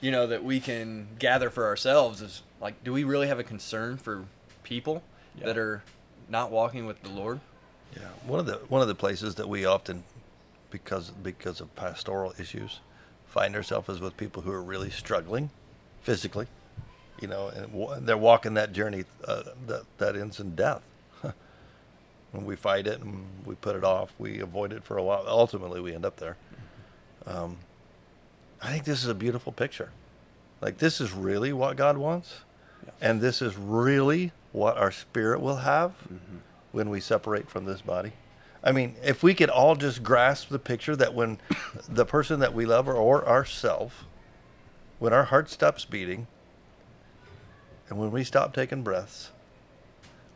you 0.00 0.10
know, 0.10 0.26
that 0.26 0.44
we 0.44 0.60
can 0.60 1.08
gather 1.18 1.48
for 1.48 1.66
ourselves. 1.66 2.20
Is 2.20 2.42
like, 2.60 2.82
do 2.84 2.92
we 2.92 3.04
really 3.04 3.28
have 3.28 3.38
a 3.38 3.44
concern 3.44 3.96
for 3.96 4.24
people 4.62 5.02
Yeah. 5.38 5.46
that 5.46 5.58
are 5.58 5.82
not 6.32 6.50
walking 6.50 6.86
with 6.86 7.00
the 7.02 7.10
Lord? 7.10 7.38
Yeah, 7.94 8.08
one 8.26 8.40
of 8.40 8.46
the 8.46 8.54
one 8.68 8.82
of 8.82 8.88
the 8.88 8.94
places 8.94 9.36
that 9.36 9.48
we 9.48 9.66
often, 9.66 10.02
because 10.70 11.10
because 11.10 11.60
of 11.60 11.72
pastoral 11.76 12.32
issues, 12.38 12.80
find 13.26 13.54
ourselves 13.54 13.88
is 13.90 14.00
with 14.00 14.16
people 14.16 14.42
who 14.42 14.50
are 14.50 14.62
really 14.62 14.90
struggling, 14.90 15.50
physically, 16.00 16.46
you 17.20 17.28
know, 17.28 17.48
and 17.48 17.70
wa- 17.72 17.98
they're 18.00 18.16
walking 18.16 18.54
that 18.54 18.72
journey 18.72 19.04
uh, 19.24 19.42
that 19.66 19.82
that 19.98 20.16
ends 20.16 20.40
in 20.40 20.56
death. 20.56 20.82
when 22.32 22.46
we 22.46 22.56
fight 22.56 22.86
it 22.86 23.00
and 23.00 23.24
we 23.44 23.54
put 23.54 23.76
it 23.76 23.84
off, 23.84 24.10
we 24.18 24.40
avoid 24.40 24.72
it 24.72 24.82
for 24.82 24.96
a 24.96 25.02
while. 25.02 25.24
Ultimately, 25.28 25.80
we 25.80 25.94
end 25.94 26.06
up 26.06 26.16
there. 26.16 26.38
Um, 27.26 27.58
I 28.62 28.70
think 28.70 28.84
this 28.84 29.02
is 29.04 29.08
a 29.08 29.14
beautiful 29.14 29.52
picture. 29.52 29.90
Like 30.62 30.78
this 30.78 30.98
is 30.98 31.12
really 31.12 31.52
what 31.52 31.76
God 31.76 31.98
wants, 31.98 32.40
and 33.02 33.20
this 33.20 33.42
is 33.42 33.54
really 33.54 34.32
what 34.52 34.76
our 34.76 34.92
spirit 34.92 35.40
will 35.40 35.56
have 35.56 35.92
when 36.72 36.90
we 36.90 37.00
separate 37.00 37.48
from 37.50 37.64
this 37.64 37.80
body. 37.80 38.12
I 38.64 38.72
mean, 38.72 38.94
if 39.02 39.22
we 39.22 39.34
could 39.34 39.50
all 39.50 39.74
just 39.74 40.02
grasp 40.02 40.48
the 40.48 40.58
picture 40.58 40.94
that 40.96 41.14
when 41.14 41.38
the 41.88 42.04
person 42.04 42.40
that 42.40 42.54
we 42.54 42.64
love 42.64 42.88
or, 42.88 42.94
or 42.94 43.26
ourself, 43.26 44.04
when 44.98 45.12
our 45.12 45.24
heart 45.24 45.50
stops 45.50 45.84
beating, 45.84 46.26
and 47.88 47.98
when 47.98 48.10
we 48.10 48.24
stop 48.24 48.54
taking 48.54 48.82
breaths, 48.82 49.30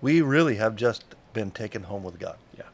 we 0.00 0.20
really 0.20 0.56
have 0.56 0.76
just 0.76 1.04
been 1.32 1.50
taken 1.50 1.84
home 1.84 2.02
with 2.02 2.18
God. 2.18 2.36
Yeah, 2.56 2.64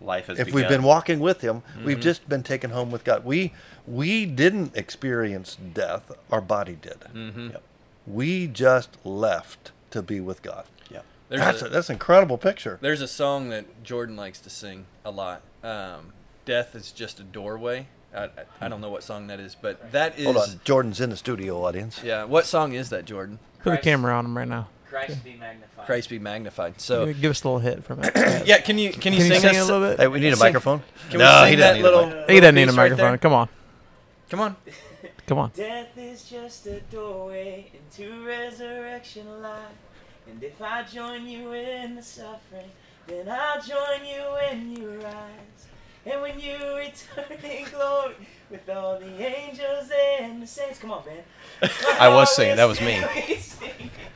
life 0.00 0.26
has. 0.26 0.38
If 0.38 0.46
begun. 0.46 0.60
we've 0.60 0.68
been 0.68 0.82
walking 0.82 1.20
with 1.20 1.42
Him, 1.42 1.62
we've 1.84 2.00
just 2.00 2.28
been 2.28 2.42
taken 2.42 2.70
home 2.70 2.90
with 2.90 3.04
God. 3.04 3.24
We 3.24 3.52
we 3.86 4.24
didn't 4.26 4.76
experience 4.76 5.56
death; 5.74 6.10
our 6.30 6.40
body 6.40 6.78
did. 6.80 7.00
Mm-hmm. 7.00 7.50
Yep. 7.50 7.62
We 8.06 8.46
just 8.48 8.96
left 9.04 9.72
to 9.92 10.02
be 10.02 10.20
with 10.20 10.42
God. 10.42 10.64
Yeah. 10.90 11.00
There's 11.28 11.40
that's 11.40 11.62
a- 11.62 11.66
a, 11.66 11.68
that's 11.68 11.88
an 11.88 11.94
incredible 11.94 12.36
picture. 12.38 12.78
There's 12.80 13.00
a 13.00 13.08
song 13.08 13.48
that 13.50 13.82
Jordan 13.84 14.16
likes 14.16 14.38
to 14.40 14.50
sing 14.50 14.86
a 15.04 15.10
lot. 15.10 15.42
Um, 15.62 16.12
Death 16.44 16.74
is 16.74 16.90
just 16.92 17.20
a 17.20 17.22
doorway. 17.22 17.86
I, 18.14 18.24
I, 18.24 18.30
I 18.62 18.68
don't 18.68 18.80
know 18.80 18.90
what 18.90 19.02
song 19.04 19.28
that 19.28 19.40
is, 19.40 19.54
but 19.54 19.92
that 19.92 20.18
is. 20.18 20.24
Hold 20.24 20.36
on, 20.36 20.60
Jordan's 20.64 21.00
in 21.00 21.08
the 21.10 21.16
studio 21.16 21.64
audience. 21.64 22.02
Yeah, 22.04 22.24
what 22.24 22.44
song 22.46 22.72
is 22.74 22.90
that, 22.90 23.04
Jordan? 23.06 23.38
Put 23.58 23.64
the 23.64 23.70
Christ. 23.70 23.84
camera 23.84 24.14
on 24.14 24.26
him 24.26 24.36
right 24.36 24.48
now. 24.48 24.68
Christ 24.90 25.24
be 25.24 25.34
magnified. 25.36 25.86
Christ 25.86 26.10
be 26.10 26.18
magnified. 26.18 26.78
So, 26.80 27.10
Give 27.14 27.30
us 27.30 27.42
a 27.44 27.48
little 27.48 27.60
hit 27.60 27.82
from 27.82 28.00
it. 28.02 28.12
yeah, 28.46 28.58
can 28.58 28.76
you 28.76 28.90
can 28.92 29.14
you 29.14 29.20
Can 29.20 29.28
you 29.28 29.32
sing, 29.32 29.40
sing 29.40 29.56
us, 29.56 29.68
a 29.68 29.72
little 29.72 29.88
bit? 29.88 30.00
Hey, 30.00 30.08
we 30.08 30.20
need 30.20 30.32
a 30.34 30.36
Sing- 30.36 30.44
microphone. 30.46 30.82
Can 31.08 31.20
no, 31.20 31.24
we 31.44 31.48
sing 31.48 31.50
he 31.50 31.56
doesn't 31.56 31.76
need 31.76 31.80
a 31.80 31.82
little? 31.84 32.24
he 32.28 32.40
doesn't 32.40 32.54
need 32.56 32.62
a 32.64 32.66
piece 32.66 32.76
right 32.76 32.90
microphone. 32.90 33.18
Come 33.18 33.32
on, 33.32 33.48
Come 34.28 34.40
on. 34.40 34.56
Come 35.26 35.38
on. 35.38 35.50
Death 35.54 35.96
is 35.96 36.24
just 36.24 36.66
a 36.66 36.80
doorway 36.80 37.70
into 37.74 38.24
resurrection 38.24 39.42
life. 39.42 39.58
And 40.30 40.42
if 40.42 40.60
I 40.62 40.82
join 40.84 41.26
you 41.26 41.52
in 41.52 41.96
the 41.96 42.02
suffering, 42.02 42.70
then 43.06 43.28
I'll 43.28 43.60
join 43.60 44.06
you 44.06 44.22
when 44.32 44.76
you 44.76 45.00
rise. 45.02 45.66
And 46.04 46.20
when 46.20 46.40
you 46.40 46.56
return 46.76 47.38
in 47.44 47.68
glory 47.70 48.14
with 48.50 48.68
all 48.68 48.98
the 48.98 49.24
angels 49.24 49.90
and 50.20 50.42
the 50.42 50.46
saints. 50.46 50.78
Come 50.78 50.92
on, 50.92 51.04
man. 51.06 51.22
I 52.00 52.08
was 52.08 52.34
singing, 52.34 52.56
that 52.56 52.64
was 52.64 52.80
me. 52.80 53.02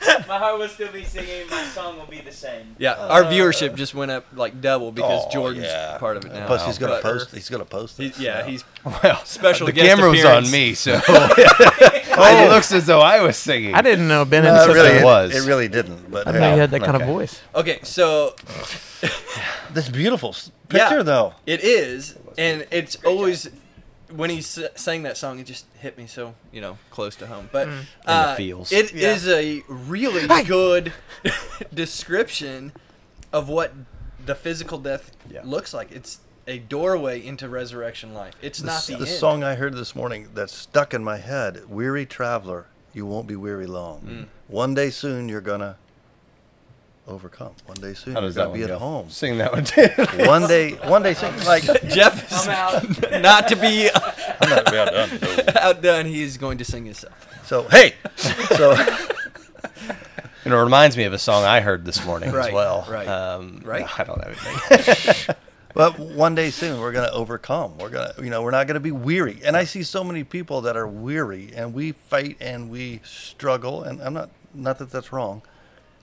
still 0.07 0.19
be 0.19 0.23
singing. 0.23 0.29
My 0.29 0.39
heart 0.39 0.59
will 0.59 0.69
still 0.69 0.93
be 0.93 1.05
singing. 1.05 1.51
My 1.51 1.65
song 1.65 1.99
will 1.99 2.07
be 2.07 2.21
the 2.21 2.33
same. 2.33 2.77
Yeah, 2.79 2.93
uh, 2.93 3.09
our 3.09 3.23
viewership 3.25 3.75
just 3.75 3.95
went 3.95 4.11
up 4.11 4.27
like 4.35 4.61
double 4.61 4.93
because 4.93 5.25
Oh, 5.27 5.31
Jordan's 5.33 5.67
yeah. 5.67 5.99
part 5.99 6.17
of 6.17 6.25
it 6.25 6.33
now. 6.33 6.47
Plus, 6.47 6.65
he's 6.67 6.79
gonna 6.79 6.95
But- 6.95 7.03
post. 7.03 7.31
He's 7.35 7.49
gonna 7.49 7.65
post 7.65 7.97
he- 7.99 8.09
this. 8.09 8.19
yeah, 8.19 8.45
he's 8.47 8.65
Well, 8.85 9.25
Special 9.25 9.67
the 9.67 9.73
guest 9.73 9.89
camera 9.89 10.11
was 10.11 10.25
on 10.25 10.51
me, 10.51 10.75
so 10.75 11.01
oh, 11.09 11.35
it 11.39 12.51
looks 12.51 12.73
as 12.73 12.87
though 12.87 13.01
I 13.01 13.21
was 13.21 13.37
singing. 13.37 13.75
I 13.75 13.83
didn't 13.83 14.09
know 14.09 14.25
Ben 14.25 14.45
No, 14.45 14.55
it 14.63 14.69
really, 14.73 14.89
it 14.97 15.03
a, 15.03 15.05
was. 15.05 15.35
It 15.35 15.47
really 15.49 15.69
didn't. 15.69 16.11
But 16.11 16.27
I 16.29 16.33
hey, 16.33 16.39
didn't 16.39 16.49
know 16.49 16.55
he 16.55 16.61
had 16.61 16.71
that 16.71 16.81
kind 16.83 16.97
okay. 16.97 17.05
of 17.05 17.11
voice. 17.11 17.41
okay. 17.55 17.79
So 17.83 18.35
this 19.73 19.89
beautiful 19.89 20.31
s- 20.31 20.51
Yeah. 20.73 20.89
picture, 20.89 21.03
though. 21.03 21.35
it 21.47 21.63
is, 21.63 22.15
and 22.39 22.67
it's 22.71 22.97
always 23.05 23.49
when 24.11 24.31
he 24.31 24.39
s- 24.39 24.59
sang 24.77 25.03
that 25.05 25.17
song, 25.17 25.39
it 25.41 25.47
just 25.47 25.67
hit 25.81 25.97
me 25.99 26.07
so 26.07 26.35
you 26.53 26.61
know 26.61 26.79
close 26.91 27.17
to 27.17 27.27
home. 27.27 27.49
But 27.53 27.69
uh, 28.07 28.35
feels. 28.37 28.73
it 28.73 28.93
Yeah. 28.93 29.15
is 29.15 29.27
a 29.29 29.63
really 29.69 30.27
good 30.45 30.93
description 31.75 32.73
of 33.33 33.49
what 33.49 33.73
the 34.25 34.35
physical 34.35 34.79
death 34.79 35.13
Yeah. 35.31 35.43
looks 35.45 35.73
like. 35.75 35.93
It's 35.93 36.21
a 36.47 36.59
doorway 36.59 37.25
into 37.25 37.49
resurrection 37.49 38.15
life. 38.15 38.35
It's 38.41 38.61
The, 38.61 38.67
not 38.67 38.83
the, 38.87 38.95
the 38.97 38.99
end. 39.01 39.19
song 39.19 39.43
I 39.45 39.55
heard 39.57 39.75
this 39.75 39.95
morning 39.97 40.29
that's 40.35 40.55
stuck 40.55 40.95
in 40.95 41.03
my 41.03 41.19
head: 41.19 41.69
"Weary 41.69 42.07
traveler, 42.07 42.67
you 42.95 43.05
won't 43.07 43.27
be 43.27 43.37
weary 43.37 43.67
long. 43.67 44.01
Mm. 44.03 44.27
One 44.49 44.75
day 44.75 44.91
soon, 44.91 45.29
you're 45.29 45.41
gonna 45.41 45.77
overcome. 47.07 47.53
One 47.67 47.77
day 47.81 47.95
soon, 47.95 48.15
How 48.15 48.21
you're 48.21 48.29
does 48.29 48.35
that 48.37 48.45
gonna 48.47 48.55
be 48.55 48.63
at 48.65 48.69
go? 48.69 48.79
home. 48.79 49.11
Sing 49.11 49.39
that 49.39 49.53
one 49.53 49.65
too. 49.65 49.87
one 50.27 50.47
day, 50.49 50.73
one 50.89 51.03
day 51.03 51.15
soon. 51.15 51.37
Like 51.45 51.63
Jeff 51.89 52.31
is 52.33 52.47
I'm 52.49 52.51
out. 52.51 53.13
not 53.23 53.49
to 53.49 53.57
be 53.57 53.89
I'm 53.93 54.51
not 54.51 54.69
about 54.69 54.93
done. 54.93 55.57
outdone. 55.59 56.07
He 56.07 56.23
is 56.23 56.37
going 56.39 56.59
to 56.59 56.65
sing 56.65 56.85
himself. 56.85 57.15
So 57.47 57.63
hey, 57.69 57.95
so 58.17 58.73
And 60.45 60.55
it 60.55 60.57
reminds 60.57 60.97
me 60.97 61.05
of 61.05 61.13
a 61.13 61.19
song 61.19 61.45
I 61.45 61.61
heard 61.61 61.85
this 61.85 62.05
morning 62.07 62.31
Right, 62.33 62.49
as 62.49 62.53
well. 62.55 62.87
right, 62.89 63.09
Um, 63.09 63.61
right. 63.65 63.85
I 63.99 64.05
don't 64.05 64.23
have 64.23 64.71
anything. 64.73 65.35
But 65.75 65.99
one 65.99 66.35
day 66.35 66.51
soon, 66.51 66.81
we're 66.81 66.93
going 66.93 67.07
to 67.07 67.13
overcome. 67.13 67.77
We're 67.79 67.91
going 67.91 68.09
to, 68.15 68.23
you 68.25 68.31
know, 68.31 68.43
we're 68.43 68.51
not 68.53 68.67
going 68.67 68.77
to 68.77 68.81
be 68.81 68.93
weary. 68.93 69.41
And 69.45 69.57
I 69.57 69.65
see 69.65 69.83
so 69.83 70.03
many 70.03 70.25
people 70.25 70.63
that 70.63 70.75
are 70.77 70.87
weary, 70.87 71.53
and 71.55 71.75
we 71.75 71.93
fight 71.93 72.39
and 72.41 72.71
we 72.71 73.01
struggle. 73.05 73.83
And 73.83 74.01
I'm 74.01 74.15
not, 74.15 74.31
not 74.55 74.79
that 74.79 74.91
that's 74.91 75.13
wrong, 75.13 75.43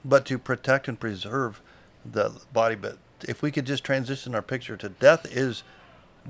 but 0.06 0.26
to 0.26 0.38
protect 0.38 0.88
and 0.88 1.00
preserve 1.00 1.62
the 2.06 2.42
body. 2.52 2.76
But 2.76 2.98
if 3.28 3.42
we 3.42 3.52
could 3.52 3.66
just 3.66 3.84
transition 3.84 4.36
our 4.36 4.42
picture 4.42 4.76
to 4.78 4.90
death 4.90 5.26
is, 5.36 5.64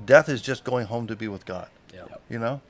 death 0.04 0.28
is 0.28 0.42
just 0.42 0.64
going 0.64 0.86
home 0.86 1.06
to 1.08 1.16
be 1.16 1.28
with 1.28 1.44
God. 1.46 1.68
Yeah. 1.92 2.04
You 2.28 2.38
know, 2.38 2.60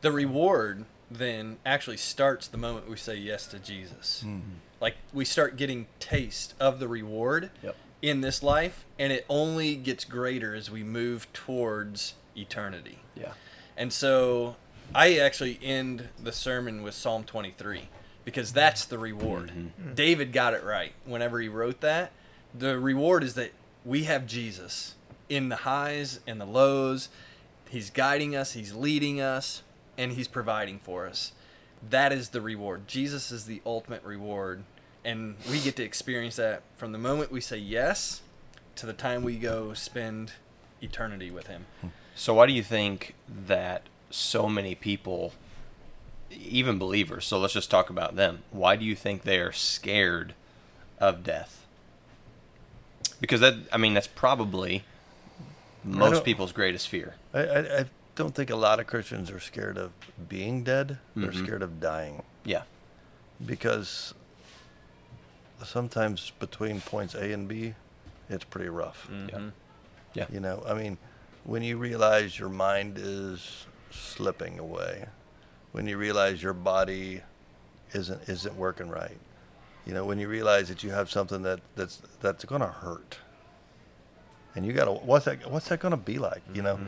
The 0.00 0.12
reward 0.12 0.84
then 1.10 1.58
actually 1.64 1.96
starts 1.98 2.46
the 2.48 2.56
moment 2.58 2.88
we 2.88 2.96
say 2.96 3.16
yes 3.16 3.46
to 3.48 3.58
Jesus. 3.58 4.22
Mm-hmm. 4.26 4.48
Like 4.80 4.96
we 5.12 5.24
start 5.24 5.56
getting 5.56 5.86
taste 6.00 6.54
of 6.60 6.78
the 6.80 6.88
reward 6.88 7.50
Yep. 7.62 7.76
in 8.02 8.20
this 8.20 8.42
life, 8.42 8.84
and 8.98 9.12
it 9.12 9.24
only 9.28 9.76
gets 9.76 10.04
greater 10.04 10.54
as 10.54 10.70
we 10.70 10.82
move 10.82 11.32
towards 11.32 12.14
eternity. 12.36 12.98
yeah. 13.14 13.32
And 13.76 13.92
so 13.92 14.56
I 14.94 15.18
actually 15.18 15.58
end 15.62 16.08
the 16.22 16.30
sermon 16.32 16.82
with 16.82 16.94
Psalm 16.94 17.24
23 17.24 17.88
because 18.24 18.52
that's 18.52 18.84
the 18.84 18.98
reward. 18.98 19.50
Mm-hmm. 19.50 19.90
Mm. 19.90 19.94
David 19.94 20.32
got 20.32 20.54
it 20.54 20.64
right 20.64 20.92
whenever 21.04 21.40
he 21.40 21.48
wrote 21.48 21.80
that. 21.80 22.12
The 22.56 22.78
reward 22.78 23.24
is 23.24 23.34
that 23.34 23.52
we 23.84 24.04
have 24.04 24.26
Jesus 24.26 24.94
in 25.28 25.48
the 25.48 25.56
highs 25.56 26.20
and 26.26 26.40
the 26.40 26.46
lows. 26.46 27.08
He's 27.68 27.90
guiding 27.90 28.36
us, 28.36 28.52
he's 28.52 28.74
leading 28.74 29.20
us, 29.20 29.62
and 29.98 30.12
he's 30.12 30.28
providing 30.28 30.78
for 30.78 31.06
us. 31.06 31.32
That 31.90 32.12
is 32.12 32.30
the 32.30 32.40
reward. 32.40 32.86
Jesus 32.86 33.30
is 33.30 33.46
the 33.46 33.60
ultimate 33.66 34.02
reward. 34.04 34.64
And 35.04 35.36
we 35.50 35.60
get 35.60 35.76
to 35.76 35.82
experience 35.82 36.36
that 36.36 36.62
from 36.76 36.92
the 36.92 36.98
moment 36.98 37.30
we 37.30 37.40
say 37.40 37.58
yes 37.58 38.22
to 38.76 38.86
the 38.86 38.94
time 38.94 39.22
we 39.22 39.36
go 39.36 39.74
spend 39.74 40.32
eternity 40.80 41.30
with 41.30 41.46
him. 41.48 41.66
So 42.14 42.34
why 42.34 42.46
do 42.46 42.52
you 42.52 42.62
think 42.62 43.14
that 43.28 43.82
so 44.10 44.48
many 44.48 44.74
people, 44.74 45.32
even 46.30 46.78
believers, 46.78 47.24
so 47.26 47.38
let's 47.38 47.52
just 47.54 47.70
talk 47.70 47.90
about 47.90 48.16
them. 48.16 48.42
Why 48.50 48.76
do 48.76 48.84
you 48.84 48.94
think 48.94 49.22
they 49.22 49.38
are 49.38 49.52
scared 49.52 50.34
of 50.98 51.22
death? 51.22 51.64
Because 53.20 53.40
that, 53.40 53.54
I 53.72 53.76
mean, 53.76 53.94
that's 53.94 54.06
probably 54.08 54.84
most 55.84 56.24
people's 56.24 56.52
greatest 56.52 56.88
fear. 56.88 57.14
I, 57.32 57.40
I, 57.40 57.78
I 57.80 57.84
don't 58.16 58.34
think 58.34 58.50
a 58.50 58.56
lot 58.56 58.80
of 58.80 58.86
Christians 58.86 59.30
are 59.30 59.40
scared 59.40 59.76
of 59.78 59.92
being 60.28 60.62
dead. 60.64 60.98
They're 61.16 61.30
Mhm. 61.30 61.44
scared 61.44 61.62
of 61.62 61.80
dying 61.80 62.22
Yeah. 62.44 62.62
because 63.44 64.14
sometimes 65.64 66.32
between 66.38 66.80
points 66.80 67.14
A 67.14 67.32
and 67.32 67.48
B, 67.48 67.74
it's 68.28 68.44
pretty 68.44 68.68
rough. 68.68 69.08
Mhm. 69.10 69.52
Yeah. 70.14 70.26
You 70.30 70.40
know, 70.40 70.62
I 70.66 70.74
mean, 70.74 70.98
when 71.44 71.62
you 71.62 71.76
realize 71.76 72.38
your 72.38 72.48
mind 72.48 72.96
is 72.98 73.66
slipping 73.90 74.58
away, 74.58 75.06
when 75.74 75.86
you 75.88 75.98
realize 75.98 76.40
your 76.42 76.52
body 76.54 77.20
isn't 77.92 78.28
isn't 78.28 78.56
working 78.56 78.88
right, 78.88 79.18
you 79.84 79.92
know, 79.92 80.04
when 80.04 80.18
you 80.20 80.28
realize 80.28 80.68
that 80.68 80.82
you 80.84 80.90
have 80.92 81.10
something 81.10 81.42
that 81.42 81.58
that's 81.76 82.00
that's 82.20 82.44
going 82.44 82.60
to 82.60 82.68
hurt, 82.68 83.18
and 84.54 84.64
you 84.64 84.72
got 84.72 84.84
to 84.84 84.92
what's 84.92 85.24
that 85.24 85.50
what's 85.50 85.68
that 85.68 85.80
going 85.80 85.90
to 85.90 85.96
be 85.96 86.18
like, 86.18 86.42
you 86.54 86.62
know? 86.62 86.78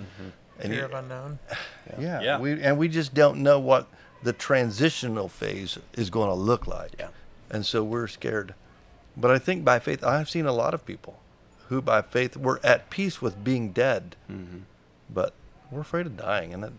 And 0.58 0.72
Fear 0.72 0.78
you- 0.80 0.84
of 0.86 0.94
unknown. 0.94 1.38
yeah, 1.98 2.20
Yeah. 2.20 2.38
we 2.38 2.62
and 2.62 2.78
we 2.78 2.88
just 2.88 3.12
don't 3.12 3.42
know 3.42 3.58
what 3.58 3.88
the 4.22 4.32
transitional 4.32 5.28
phase 5.28 5.78
is 5.94 6.08
going 6.10 6.28
to 6.28 6.34
look 6.34 6.66
like. 6.66 6.92
Yeah. 6.98 7.08
And 7.50 7.66
so 7.66 7.84
we're 7.84 8.08
scared. 8.08 8.54
But 9.16 9.30
I 9.30 9.38
think 9.38 9.64
by 9.64 9.78
faith, 9.78 10.02
I've 10.04 10.28
seen 10.30 10.46
a 10.46 10.52
lot 10.52 10.74
of 10.74 10.84
people 10.86 11.18
who 11.68 11.82
by 11.82 12.02
faith 12.02 12.36
were 12.36 12.60
at 12.62 12.88
peace 12.90 13.20
with 13.20 13.42
being 13.42 13.72
dead, 13.72 14.14
Mm-hmm. 14.30 14.58
but 15.12 15.34
we're 15.70 15.80
afraid 15.82 16.06
of 16.06 16.16
dying, 16.16 16.54
and 16.54 16.64
it, 16.64 16.72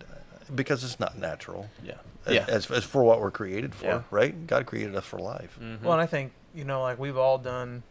because 0.53 0.83
it's 0.83 0.99
not 0.99 1.17
natural. 1.17 1.69
Yeah. 1.83 1.95
As, 2.25 2.33
Yeah. 2.33 2.45
as, 2.47 2.69
as 2.71 2.83
for 2.83 3.03
what 3.03 3.19
we're 3.21 3.31
created 3.31 3.73
for, 3.75 3.85
Yeah. 3.85 4.01
right? 4.11 4.47
God 4.47 4.65
created 4.65 4.95
us 4.95 5.05
for 5.05 5.19
life. 5.19 5.57
Well, 5.81 5.93
and 5.93 6.01
I 6.01 6.05
think 6.05 6.33
you 6.55 6.63
know, 6.63 6.81
like 6.81 6.97
we've 6.97 7.17
all 7.17 7.37
done 7.37 7.83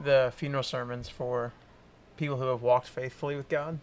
the 0.00 0.32
funeral 0.36 0.62
sermons 0.62 1.08
for 1.08 1.52
people 2.16 2.36
who 2.36 2.46
have 2.46 2.62
walked 2.62 2.88
faithfully 2.88 3.34
with 3.36 3.48
God, 3.48 3.78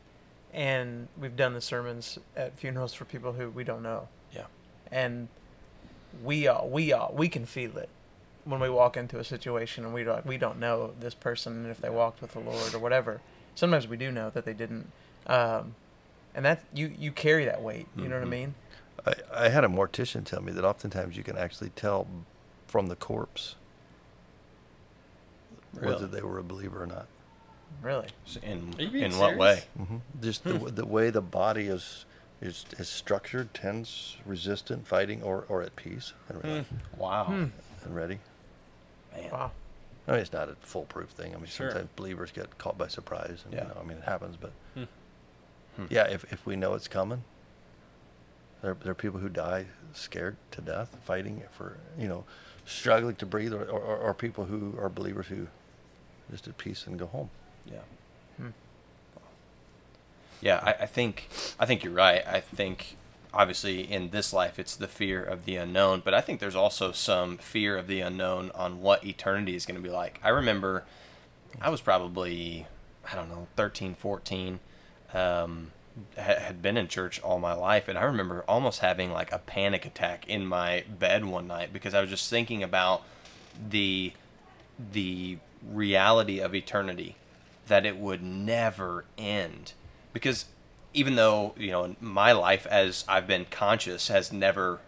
and 0.53 1.07
we've 1.19 1.35
done 1.35 1.53
the 1.53 1.61
sermons 1.61 2.19
at 2.35 2.57
funerals 2.57 2.93
for 2.93 3.05
people 3.05 3.33
who 3.33 3.49
we 3.49 3.63
don't 3.63 3.81
know. 3.83 4.07
Yeah. 4.31 4.45
And 4.91 5.27
we 6.23 6.47
all 6.47 6.69
we 6.69 6.91
all 6.93 7.13
we 7.15 7.29
can 7.29 7.45
feel 7.45 7.77
it 7.77 7.89
when 8.43 8.59
we 8.59 8.69
walk 8.69 8.97
into 8.97 9.17
a 9.19 9.23
situation 9.23 9.85
and 9.85 9.93
we 9.93 10.03
don't 10.03 10.25
we 10.25 10.37
don't 10.37 10.59
know 10.59 10.91
this 10.99 11.13
person 11.13 11.53
and 11.63 11.67
if 11.71 11.79
they 11.79 11.89
walked 11.89 12.21
with 12.21 12.33
the 12.33 12.39
Lord 12.39 12.73
or 12.73 12.79
whatever. 12.79 13.21
Sometimes 13.55 13.87
we 13.87 13.97
do 13.97 14.11
know 14.11 14.29
that 14.29 14.45
they 14.45 14.53
didn't, 14.53 14.91
um, 15.27 15.75
and 16.35 16.45
that 16.45 16.63
you 16.73 16.93
you 16.97 17.11
carry 17.11 17.45
that 17.45 17.61
weight. 17.61 17.87
You 17.95 18.07
know 18.07 18.15
what 18.15 18.23
I 18.23 18.25
Mhm. 18.25 18.29
mean? 18.29 18.55
I, 19.05 19.13
I 19.45 19.49
had 19.49 19.63
a 19.63 19.67
mortician 19.67 20.23
tell 20.23 20.41
me 20.41 20.51
that 20.51 20.63
oftentimes 20.65 21.17
you 21.17 21.23
can 21.23 21.37
actually 21.37 21.69
tell 21.71 22.07
from 22.67 22.87
the 22.87 22.95
corpse 22.95 23.55
Really? 25.73 25.93
whether 25.93 26.07
they 26.07 26.21
were 26.21 26.37
a 26.37 26.43
believer 26.43 26.83
or 26.83 26.87
not. 26.87 27.07
Really. 27.81 28.09
In 28.43 28.75
Are 28.77 28.81
you 28.83 28.89
being 28.91 29.05
in 29.05 29.17
what 29.17 29.37
way? 29.37 29.63
serious? 29.77 29.89
hmm 29.89 29.97
Just 30.21 30.43
the, 30.43 30.53
the 30.53 30.85
way 30.85 31.09
the 31.09 31.21
body 31.21 31.67
is 31.67 32.05
is 32.41 32.65
is 32.77 32.89
structured, 32.89 33.53
tense, 33.53 34.17
resistant, 34.25 34.87
fighting, 34.87 35.21
or, 35.23 35.45
or 35.47 35.61
at 35.61 35.75
peace 35.75 36.13
and 36.27 36.43
ready. 36.43 36.65
Wow. 36.97 37.25
Hmm. 37.25 37.45
And 37.85 37.95
ready. 37.95 38.19
Man. 39.15 39.31
Wow. 39.31 39.51
I 40.07 40.11
mean, 40.11 40.19
it's 40.21 40.33
not 40.33 40.49
a 40.49 40.55
foolproof 40.61 41.09
thing. 41.11 41.33
I 41.33 41.37
mean, 41.37 41.45
Sure. 41.45 41.69
sometimes 41.69 41.89
believers 41.95 42.31
get 42.31 42.57
caught 42.57 42.77
by 42.77 42.87
surprise. 42.87 43.41
And, 43.45 43.53
Yeah. 43.53 43.63
you 43.63 43.67
know, 43.69 43.77
I 43.79 43.83
mean, 43.83 43.97
it 43.99 44.03
happens. 44.03 44.37
But 44.37 44.51
Hmm. 44.73 44.83
Hmm. 45.75 45.85
yeah, 45.89 46.07
if, 46.07 46.31
if 46.31 46.45
we 46.45 46.55
know 46.55 46.73
it's 46.73 46.87
coming, 46.87 47.23
there, 48.61 48.75
there 48.81 48.91
are 48.91 48.95
people 48.95 49.19
who 49.19 49.29
die 49.29 49.67
scared 49.93 50.37
to 50.51 50.61
death, 50.61 50.97
fighting 51.03 51.43
for, 51.51 51.77
you 51.97 52.07
know, 52.07 52.25
struggling 52.65 53.15
to 53.15 53.25
breathe, 53.25 53.53
or, 53.53 53.63
or, 53.63 53.97
or 53.97 54.13
people 54.13 54.45
who 54.45 54.75
are 54.79 54.89
believers 54.89 55.27
who 55.27 55.47
just 56.29 56.47
at 56.47 56.57
peace 56.57 56.85
and 56.87 56.97
go 56.97 57.07
home. 57.07 57.29
Yeah. 57.65 57.79
Hmm. 58.37 58.49
Yeah, 60.41 60.59
I, 60.63 60.83
I 60.83 60.85
think 60.85 61.29
I 61.59 61.65
think 61.65 61.83
you're 61.83 61.93
right. 61.93 62.25
I 62.27 62.39
think 62.39 62.97
obviously 63.33 63.81
in 63.89 64.09
this 64.09 64.33
life 64.33 64.59
it's 64.59 64.75
the 64.75 64.87
fear 64.87 65.23
of 65.23 65.45
the 65.45 65.55
unknown, 65.55 66.01
but 66.03 66.13
I 66.13 66.21
think 66.21 66.39
there's 66.39 66.55
also 66.55 66.91
some 66.91 67.37
fear 67.37 67.77
of 67.77 67.87
the 67.87 68.01
unknown 68.01 68.51
on 68.55 68.81
what 68.81 69.05
eternity 69.05 69.55
is 69.55 69.65
going 69.65 69.75
to 69.75 69.81
be 69.81 69.93
like. 69.93 70.19
I 70.23 70.29
remember 70.29 70.83
I 71.61 71.69
was 71.69 71.81
probably 71.81 72.65
I 73.11 73.15
don't 73.15 73.29
know 73.29 73.47
13, 73.55 73.93
14. 73.95 74.59
Um, 75.13 75.71
ha- 76.17 76.39
had 76.39 76.61
been 76.61 76.77
in 76.77 76.87
church 76.87 77.21
all 77.21 77.39
my 77.39 77.53
life, 77.53 77.87
and 77.87 77.97
I 77.97 78.03
remember 78.03 78.43
almost 78.47 78.79
having 78.79 79.11
like 79.11 79.31
a 79.31 79.39
panic 79.39 79.85
attack 79.85 80.27
in 80.27 80.45
my 80.45 80.83
bed 80.87 81.25
one 81.25 81.47
night 81.47 81.73
because 81.73 81.93
I 81.93 82.01
was 82.01 82.09
just 82.09 82.29
thinking 82.29 82.63
about 82.63 83.03
the 83.69 84.13
the 84.91 85.37
reality 85.69 86.39
of 86.39 86.55
eternity 86.55 87.15
that 87.67 87.85
it 87.85 87.97
would 87.97 88.23
never 88.23 89.05
end. 89.17 89.73
Because 90.13 90.45
even 90.93 91.15
though 91.15 91.53
you 91.57 91.71
know 91.71 91.95
my 91.99 92.31
life 92.31 92.65
as 92.67 93.05
I've 93.07 93.27
been 93.27 93.45
conscious 93.49 94.07
has 94.07 94.31
never 94.31 94.79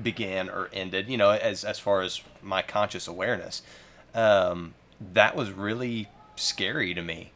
began 0.00 0.48
or 0.50 0.68
ended 0.72 1.08
you 1.08 1.16
know 1.16 1.30
as 1.30 1.64
as 1.64 1.78
far 1.78 2.02
as 2.02 2.20
my 2.42 2.62
conscious 2.62 3.08
awareness 3.08 3.62
um, 4.14 4.74
that 5.00 5.34
was 5.36 5.50
really 5.50 6.08
scary 6.36 6.94
to 6.94 7.02
me 7.02 7.32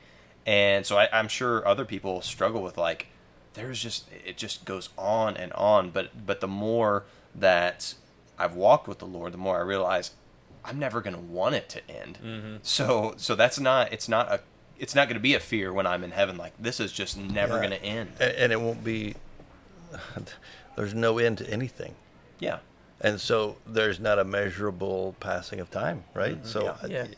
and 0.47 0.85
so 0.87 0.97
I, 0.99 1.09
I'm 1.13 1.29
sure 1.29 1.67
other 1.67 1.85
people 1.85 2.23
struggle 2.23 2.63
with 2.63 2.77
like 2.79 3.07
there's 3.55 3.83
just 3.83 4.09
it 4.27 4.37
just 4.37 4.65
goes 4.65 4.89
on 4.97 5.37
and 5.37 5.53
on 5.55 5.91
but 5.91 6.27
but 6.27 6.41
the 6.41 6.49
more 6.49 7.05
that 7.35 7.95
I've 8.39 8.55
walked 8.55 8.89
with 8.89 8.99
the 8.99 9.07
Lord 9.07 9.33
the 9.33 9.39
more 9.39 9.59
I 9.59 9.63
realize 9.63 10.13
I'm 10.65 10.79
never 10.79 11.01
going 11.01 11.15
to 11.17 11.21
want 11.23 11.55
it 11.55 11.69
to 11.71 11.91
end 11.91 12.19
Mm-hmm. 12.25 12.57
so 12.63 13.15
so 13.17 13.35
that's 13.35 13.59
not 13.61 13.93
it's 13.93 14.09
not 14.09 14.31
a 14.31 14.41
it's 14.79 14.95
not 14.95 15.09
going 15.09 15.17
to 15.17 15.21
be 15.23 15.35
a 15.35 15.41
fear 15.41 15.73
when 15.73 15.87
I'm 15.87 16.03
in 16.05 16.11
heaven 16.13 16.37
like 16.39 16.53
this 16.59 16.81
is 16.81 16.91
just 16.93 17.17
never 17.19 17.55
Yeah. 17.55 17.69
going 17.69 17.81
to 17.81 17.85
end 17.85 18.11
And, 18.19 18.33
and 18.33 18.53
it 18.53 18.61
won't 18.61 18.83
be, 18.83 19.15
there's 20.77 20.95
no 20.95 21.19
end 21.19 21.39
to 21.39 21.51
anything. 21.51 21.95
yeah 22.39 22.59
And 23.01 23.21
so 23.21 23.57
there's 23.67 23.99
not 24.01 24.19
a 24.19 24.25
measurable 24.25 25.17
passing 25.21 25.61
of 25.61 25.71
time, 25.71 26.05
right? 26.15 26.47
So, 26.47 26.61
Mm-hmm. 26.65 26.91
Yeah. 26.91 26.99
uh, 27.03 27.07
Yeah. 27.09 27.15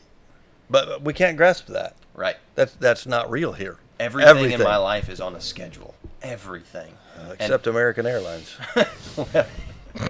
But 0.73 1.01
we 1.03 1.13
can't 1.13 1.37
grasp 1.37 1.67
that. 1.67 1.95
right 2.15 2.35
That's 2.55 2.73
that's 2.75 3.05
not 3.05 3.29
real 3.31 3.53
here. 3.53 3.77
everything, 3.99 4.51
in 4.51 4.61
my 4.63 4.75
life 4.77 5.07
is 5.09 5.21
on 5.21 5.35
a 5.35 5.41
schedule 5.41 5.95
everything 6.21 6.93
Uh, 7.17 7.21
And- 7.21 7.31
except 7.41 7.67
American 7.67 8.05
Airlines. 8.05 8.49
Well, 9.17 9.45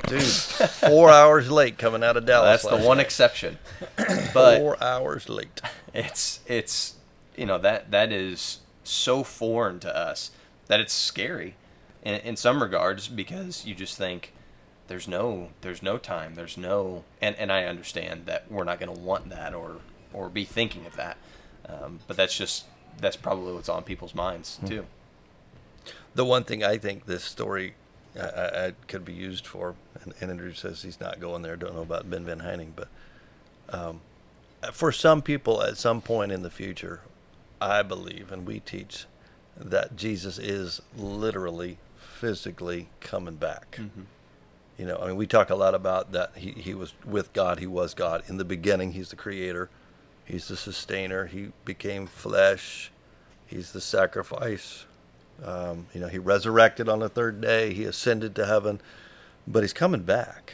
Dude, 0.08 0.22
four 0.88 1.10
hours 1.12 1.52
late 1.52 1.78
coming 1.78 2.04
out 2.06 2.16
of 2.16 2.26
Dallas. 2.26 2.62
that's 2.64 2.82
the 2.82 2.88
one 2.88 2.98
night. 2.98 3.06
exception 3.06 3.58
but 4.34 4.58
four 4.60 4.82
hours 4.82 5.28
late. 5.28 5.60
it's 5.94 6.40
it's 6.46 6.96
you 7.36 7.46
know 7.46 7.58
that 7.58 7.92
that 7.92 8.10
is 8.14 8.60
so 8.86 9.24
foreign 9.24 9.80
to 9.82 9.94
us 9.94 10.32
that 10.68 10.80
it's 10.80 10.94
scary 10.94 11.56
in, 12.02 12.14
in 12.22 12.36
some 12.38 12.62
regards 12.64 13.10
because 13.10 13.66
you 13.66 13.76
just 13.76 13.98
think 13.98 14.32
there's 14.88 15.08
no 15.08 15.50
there's 15.60 15.84
no 15.84 15.98
time 15.98 16.36
there's 16.36 16.58
no 16.58 17.04
and 17.22 17.36
and 17.36 17.52
I 17.52 17.66
understand 17.66 18.26
that 18.26 18.50
we're 18.50 18.64
not 18.64 18.80
going 18.80 18.94
to 18.96 19.02
want 19.02 19.30
that 19.32 19.54
or 19.54 19.78
or 20.14 20.30
be 20.30 20.46
thinking 20.46 20.86
of 20.86 20.96
that 20.96 21.18
um, 21.68 22.00
but 22.08 22.18
that's 22.18 22.38
just 22.38 22.66
that's 23.00 23.16
probably 23.16 23.54
what's 23.54 23.70
on 23.70 23.84
people's 23.84 24.16
minds 24.16 24.60
too 24.66 24.86
The 26.16 26.26
one 26.26 26.44
thing 26.44 26.64
I 26.64 26.78
think 26.78 27.06
this 27.06 27.24
story 27.24 27.74
I, 28.16 28.20
I, 28.26 28.66
I 28.68 28.74
could 28.88 29.04
be 29.04 29.14
used 29.14 29.48
for, 29.48 29.76
and, 30.04 30.14
and 30.22 30.30
Andrew 30.32 30.54
says 30.54 30.84
he's 30.84 31.00
not 31.00 31.20
going 31.20 31.42
there. 31.42 31.56
Don't 31.56 31.74
know 31.76 31.82
about 31.82 32.10
Ben 32.10 32.26
Van 32.26 32.40
Heining, 32.40 32.74
but 32.76 32.88
um, 33.70 34.02
for 34.72 34.92
some 34.92 35.22
people 35.22 35.64
at 35.64 35.78
some 35.78 36.02
point 36.02 36.32
in 36.32 36.44
the 36.44 36.52
future, 36.52 37.02
I 37.60 37.82
believe, 37.82 38.32
and 38.32 38.46
we 38.46 38.60
teach 38.60 39.06
that 39.58 39.96
Jesus 39.96 40.38
is 40.38 40.82
literally, 40.96 41.78
physically 41.98 42.88
coming 43.00 43.36
back. 43.36 43.80
You 44.78 44.86
know, 44.86 44.98
I 45.02 45.08
mean, 45.08 45.16
we 45.16 45.28
talk 45.28 45.50
a 45.50 45.56
lot 45.56 45.76
about 45.76 46.12
that. 46.14 46.32
He 46.36 46.52
he 46.52 46.74
was 46.74 46.94
with 47.06 47.34
God. 47.34 47.60
He 47.60 47.68
was 47.68 47.94
God 47.94 48.24
in 48.28 48.38
the 48.38 48.46
beginning. 48.46 48.94
He's 48.94 49.10
the 49.10 49.16
creator. 49.16 49.70
He's 50.26 50.48
the 50.48 50.58
sustainer. 50.58 51.26
He 51.26 51.52
became 51.66 52.08
flesh. 52.08 52.92
He's 53.46 53.72
the 53.72 53.82
sacrifice. 53.82 54.86
Um, 55.44 55.88
you 55.94 56.00
know, 56.00 56.08
he 56.08 56.20
resurrected 56.20 56.88
on 56.88 57.00
the 57.00 57.10
third 57.10 57.42
day. 57.42 57.74
He 57.74 57.84
ascended 57.84 58.36
to 58.36 58.46
heaven, 58.46 58.80
but 59.48 59.64
he's 59.64 59.74
coming 59.74 60.04
back. 60.04 60.54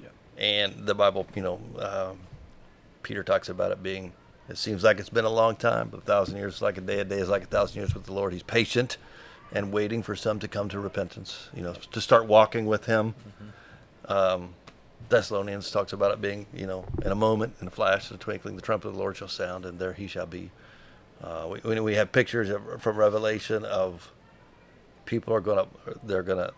Yeah. 0.00 0.08
And 0.36 0.86
the 0.86 0.94
Bible, 0.94 1.26
you 1.34 1.42
know, 1.42 1.60
um, 1.78 2.18
Peter 3.02 3.22
talks 3.22 3.48
about 3.48 3.72
it 3.72 3.82
being. 3.82 4.12
It 4.48 4.56
seems 4.56 4.82
like 4.82 4.98
it's 4.98 5.10
been 5.10 5.24
a 5.24 5.30
long 5.30 5.56
time, 5.56 5.88
but 5.88 5.98
a 5.98 6.04
thousand 6.04 6.36
years 6.38 6.56
is 6.56 6.62
like 6.62 6.78
a 6.78 6.80
day. 6.80 7.00
A 7.00 7.04
day 7.04 7.18
is 7.18 7.28
like 7.28 7.42
a 7.42 7.46
thousand 7.46 7.78
years 7.80 7.94
with 7.94 8.04
the 8.04 8.12
Lord. 8.12 8.32
He's 8.32 8.42
patient 8.42 8.96
and 9.52 9.72
waiting 9.72 10.02
for 10.02 10.14
some 10.14 10.38
to 10.38 10.48
come 10.48 10.68
to 10.70 10.78
repentance. 10.78 11.48
You 11.54 11.62
know, 11.62 11.74
to 11.74 12.00
start 12.00 12.26
walking 12.26 12.66
with 12.66 12.86
Him. 12.86 13.14
Um, 14.06 14.54
Thessalonians 15.08 15.70
talks 15.70 15.92
about 15.92 16.12
it 16.12 16.20
being, 16.20 16.46
you 16.54 16.66
know, 16.66 16.84
in 17.04 17.10
a 17.12 17.14
moment, 17.14 17.54
in 17.60 17.66
a 17.66 17.70
flash, 17.70 18.10
in 18.10 18.16
a 18.16 18.18
twinkling, 18.18 18.56
the 18.56 18.62
trumpet 18.62 18.88
of 18.88 18.94
the 18.94 19.00
Lord 19.00 19.16
shall 19.16 19.28
sound, 19.28 19.64
and 19.64 19.78
there 19.78 19.92
He 19.94 20.06
shall 20.06 20.26
be. 20.26 20.50
Uh, 21.22 21.56
we, 21.64 21.80
we- 21.80 21.94
have 21.94 22.12
pictures 22.12 22.48
of, 22.50 22.80
from 22.82 22.96
Revelation 22.96 23.64
of 23.64 24.12
people 25.06 25.32
are 25.34 25.40
going 25.40 25.58
to, 25.66 25.98
they're 26.04 26.22
going 26.22 26.38
to, 26.38 26.52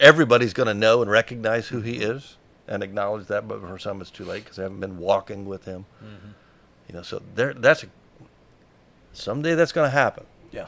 everybody's 0.00 0.52
going 0.52 0.66
to 0.66 0.74
know 0.74 1.00
and 1.02 1.10
recognize 1.10 1.68
who 1.68 1.80
He 1.80 1.98
is 1.98 2.36
and 2.66 2.82
acknowledge 2.82 3.26
that, 3.28 3.46
but 3.48 3.60
for 3.60 3.78
some 3.78 4.00
it's 4.00 4.10
too 4.10 4.24
late 4.24 4.42
because 4.44 4.56
they 4.56 4.62
haven't 4.64 4.80
been 4.80 4.98
walking 4.98 5.46
with 5.46 5.64
Him. 5.64 5.86
You 6.88 6.94
know, 6.94 7.02
so 7.02 7.22
there, 7.34 7.54
that's 7.54 7.84
a, 7.84 7.86
someday 9.12 9.54
that's 9.54 9.72
going 9.72 9.86
to 9.90 9.94
happen. 9.96 10.24
yeah 10.52 10.66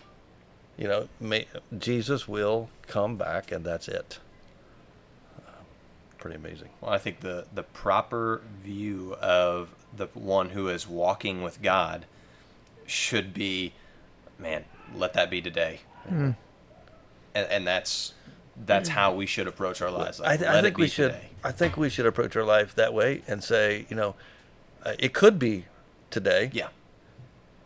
You 0.79 0.87
know, 0.89 1.09
may, 1.21 1.47
Jesus 1.79 2.27
will 2.29 2.71
come 2.87 3.17
back, 3.17 3.51
and 3.53 3.65
that's 3.65 3.89
it. 3.89 4.19
Pretty 6.21 6.37
amazing. 6.37 6.69
Well, 6.81 6.93
I 6.93 6.99
think 6.99 7.21
the 7.21 7.47
the 7.55 7.63
proper 7.63 8.43
view 8.63 9.17
of 9.21 9.75
the 9.97 10.07
one 10.15 10.51
who 10.51 10.69
is 10.69 10.87
walking 10.87 11.43
with 11.43 11.63
God 11.63 12.07
should 12.87 13.33
be, 13.35 13.73
man, 14.39 14.65
let 14.95 15.15
that 15.15 15.31
be 15.31 15.41
today, 15.41 15.81
and, 16.09 16.35
and 17.35 17.67
that's 17.67 18.15
that's 18.67 18.91
how 18.91 19.15
we 19.15 19.25
should 19.27 19.47
approach 19.47 19.81
our 19.81 19.91
lives. 19.91 20.21
Like, 20.21 20.29
I, 20.29 20.37
th- 20.37 20.47
let 20.47 20.55
I 20.57 20.59
it 20.59 20.63
think 20.63 20.77
be 20.77 20.83
we 20.83 20.89
should. 20.89 21.13
today. 21.13 21.29
I 21.43 21.53
think 21.53 21.77
we 21.79 21.89
should 21.89 22.05
approach 22.07 22.37
our 22.37 22.45
life 22.45 22.75
that 22.75 22.93
way 22.93 23.23
and 23.27 23.43
say, 23.43 23.87
you 23.89 23.97
know, 23.97 24.15
uh, 24.85 24.93
it 24.99 25.15
could 25.15 25.39
be 25.39 25.65
today, 26.11 26.51
Yeah, 26.53 26.69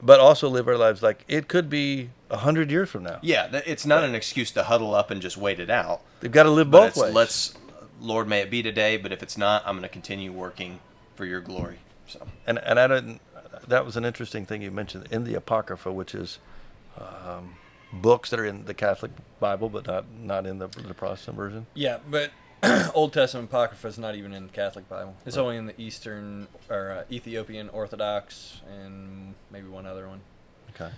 but 0.00 0.20
also 0.20 0.48
live 0.48 0.68
our 0.68 0.76
lives 0.78 1.02
like 1.02 1.24
it 1.26 1.48
could 1.48 1.68
be 1.68 2.10
a 2.30 2.36
hundred 2.36 2.70
years 2.70 2.88
from 2.90 3.02
now. 3.02 3.18
yeah. 3.22 3.60
It's 3.66 3.84
not 3.86 4.04
an 4.04 4.14
excuse 4.14 4.52
to 4.52 4.62
huddle 4.64 4.94
up 4.94 5.10
and 5.10 5.20
just 5.20 5.36
wait 5.36 5.58
it 5.58 5.70
out. 5.70 6.02
They've 6.20 6.30
got 6.30 6.44
to 6.44 6.50
live 6.50 6.70
But 6.70 6.78
both 6.80 6.88
it's, 6.90 6.98
ways. 6.98 7.14
let's, 7.14 7.54
Lord, 8.04 8.28
may 8.28 8.40
it 8.40 8.50
be 8.50 8.62
today. 8.62 8.96
But 8.96 9.12
if 9.12 9.22
it's 9.22 9.38
not, 9.38 9.62
I'm 9.66 9.74
going 9.74 9.82
to 9.82 9.88
continue 9.88 10.32
working 10.32 10.80
for 11.14 11.24
Your 11.24 11.40
glory. 11.40 11.78
So 12.06 12.26
and 12.46 12.58
and 12.58 12.78
I 12.78 12.86
didn't. 12.86 13.20
That 13.66 13.86
was 13.86 13.96
an 13.96 14.04
interesting 14.04 14.44
thing 14.44 14.60
you 14.62 14.70
mentioned 14.70 15.08
in 15.10 15.24
the 15.24 15.34
Apocrypha, 15.34 15.90
which 15.90 16.14
is 16.14 16.38
um, 16.98 17.54
books 17.92 18.30
that 18.30 18.38
are 18.38 18.44
in 18.44 18.66
the 18.66 18.74
Catholic 18.74 19.12
Bible, 19.40 19.68
but 19.68 19.86
not 19.86 20.04
not 20.10 20.46
in 20.46 20.58
the, 20.58 20.68
the 20.68 20.94
Protestant 20.94 21.36
version. 21.36 21.66
Yeah, 21.74 21.98
but 22.10 22.30
Old 22.94 23.12
Testament 23.12 23.48
Apocrypha 23.48 23.86
is 23.88 23.98
not 23.98 24.14
even 24.16 24.34
in 24.34 24.46
the 24.46 24.52
Catholic 24.52 24.88
Bible. 24.88 25.16
It's 25.24 25.36
only 25.36 25.56
in 25.56 25.66
the 25.66 25.80
Eastern 25.80 26.48
or 26.68 26.90
uh, 26.90 27.04
Ethiopian 27.12 27.68
Orthodox 27.70 28.60
and 28.70 29.34
maybe 29.50 29.68
one 29.68 29.86
other 29.86 30.08
one. 30.08 30.20
Okay. 30.74 30.92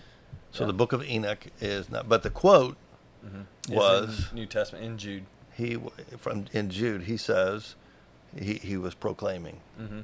So 0.53 0.65
Yeah. 0.65 0.69
the 0.69 0.73
Book 0.73 0.93
of 0.93 1.05
Enoch 1.05 1.47
is 1.61 1.91
not, 1.91 2.09
but 2.09 2.23
the 2.23 2.31
quote 2.31 2.77
It's 3.23 3.69
in 3.69 3.75
was 3.77 4.33
New 4.33 4.47
Testament 4.47 4.85
in 4.85 4.99
Jude. 4.99 5.27
He 5.57 5.79
from 6.19 6.47
in 6.53 6.71
Jude. 6.71 7.03
He 7.05 7.17
says 7.17 7.75
he 8.39 8.55
he 8.55 8.77
was 8.77 8.95
proclaiming, 8.95 9.61
hmm 9.79 10.01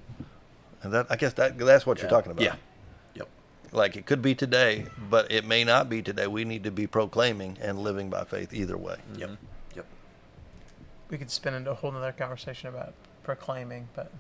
and 0.83 0.93
that 0.93 1.07
I 1.11 1.17
guess 1.17 1.33
that 1.35 1.59
that's 1.59 1.87
what 1.87 2.01
you're 2.01 2.11
talking 2.11 2.33
about. 2.33 2.43
yeah, 2.45 2.55
yep. 3.15 3.29
Like 3.71 3.97
it 3.97 4.07
could 4.07 4.21
be 4.23 4.35
today, 4.35 4.87
but 5.11 5.31
it 5.31 5.45
may 5.47 5.63
not 5.65 5.89
be 5.89 6.03
today. 6.03 6.27
We 6.27 6.45
need 6.45 6.65
to 6.65 6.71
be 6.71 6.87
proclaiming 6.87 7.57
and 7.61 7.79
living 7.79 8.11
by 8.11 8.25
faith 8.25 8.53
either 8.53 8.77
way. 8.77 8.97
Yep. 9.17 9.31
Mhm. 9.31 9.37
Yep. 9.77 9.87
We 11.11 11.19
could 11.19 11.31
spin 11.31 11.55
into 11.55 11.71
a 11.71 11.75
whole 11.75 11.95
other 11.95 12.13
conversation 12.13 12.69
about 12.69 12.95
proclaiming, 13.23 13.89
but 13.95 14.11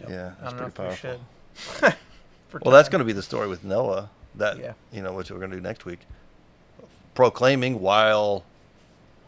Yep. 0.00 0.10
Yeah, 0.10 0.26
I 0.40 0.42
that's 0.42 0.52
don't 0.52 0.60
know 0.60 0.66
if 0.66 0.74
powerful. 0.74 1.10
we 1.10 1.88
should. 1.88 1.94
For 2.48 2.60
Well, 2.62 2.74
that's 2.74 2.88
going 2.90 2.98
to 3.00 3.04
be 3.06 3.12
the 3.14 3.22
story 3.22 3.48
with 3.48 3.64
Noah. 3.64 4.10
That 4.34 4.58
Yeah. 4.58 4.74
you 4.92 5.00
know, 5.02 5.14
which 5.14 5.30
we're 5.30 5.38
going 5.38 5.50
to 5.52 5.56
do 5.56 5.62
next 5.62 5.84
week. 5.86 6.00
Proclaiming 7.14 7.80
while 7.80 8.44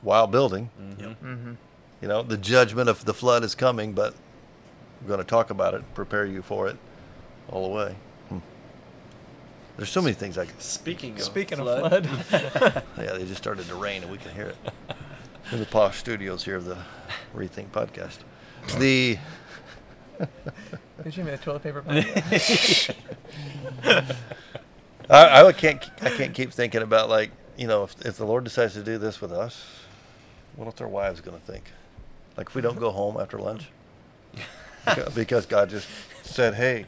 while 0.03 0.27
building. 0.27 0.71
hmm 0.77 1.05
Mm-hmm. 1.05 1.53
You 2.01 2.07
know, 2.09 2.23
the 2.23 2.37
judgment 2.37 2.89
of 2.89 3.05
the 3.05 3.13
flood 3.15 3.43
is 3.43 3.57
coming, 3.57 3.93
but 3.93 4.15
we're 5.03 5.09
going 5.09 5.19
to 5.19 5.27
talk 5.27 5.51
about 5.51 5.75
it, 5.75 5.83
prepare 5.95 6.25
you 6.25 6.43
for 6.43 6.69
it 6.69 6.77
all 7.49 7.69
the 7.69 7.75
way. 7.75 7.97
Hmm. 8.29 8.39
There's 9.77 9.91
so 9.91 10.01
many 10.01 10.15
things 10.15 10.39
I 10.39 10.47
could. 10.47 10.63
Speaking 10.63 11.15
of 11.17 11.23
Speaking 11.23 11.59
flood, 11.59 12.07
of 12.07 12.27
flood, 12.27 12.83
Yeah, 12.99 13.15
they 13.15 13.25
just 13.27 13.39
started 13.39 13.67
to 13.67 13.75
rain, 13.75 14.03
and 14.03 14.13
we 14.13 14.19
can 14.19 14.33
hear 14.33 14.47
it 14.47 14.57
in 15.51 15.59
the 15.59 15.67
posh 15.67 15.97
studios 15.99 16.45
here 16.45 16.57
of 16.57 16.67
the 16.67 16.79
Rethink 17.35 17.71
podcast. 17.71 18.19
The 18.79 19.19
did 21.05 21.17
you 21.17 21.25
mean 21.25 21.33
the 21.33 21.39
toilet 21.39 21.63
paper? 21.63 21.83
I, 25.11 25.45
I 25.47 25.53
can't 25.53 25.83
I 26.03 26.11
can't 26.11 26.35
keep 26.35 26.53
thinking 26.53 26.83
about 26.83 27.09
like 27.09 27.31
you 27.57 27.67
know 27.67 27.85
if 27.85 27.95
if 28.05 28.17
the 28.17 28.27
Lord 28.27 28.45
decides 28.45 28.75
to 28.75 28.83
do 28.83 28.99
this 28.99 29.21
with 29.21 29.33
us, 29.33 29.65
what's 30.67 30.81
our 30.81 30.89
wives 30.89 31.21
going 31.21 31.39
to 31.39 31.45
think? 31.45 31.65
Like 32.37 32.49
if 32.49 32.55
we 32.55 32.63
don't 32.63 32.73
mm-hmm. 32.73 32.81
go 32.81 32.91
home 32.91 33.17
after 33.19 33.39
lunch 33.39 33.69
Beca- 34.87 35.15
because 35.15 35.47
God 35.47 35.71
just 35.71 35.89
said, 36.23 36.55
"Hey, 36.55 36.87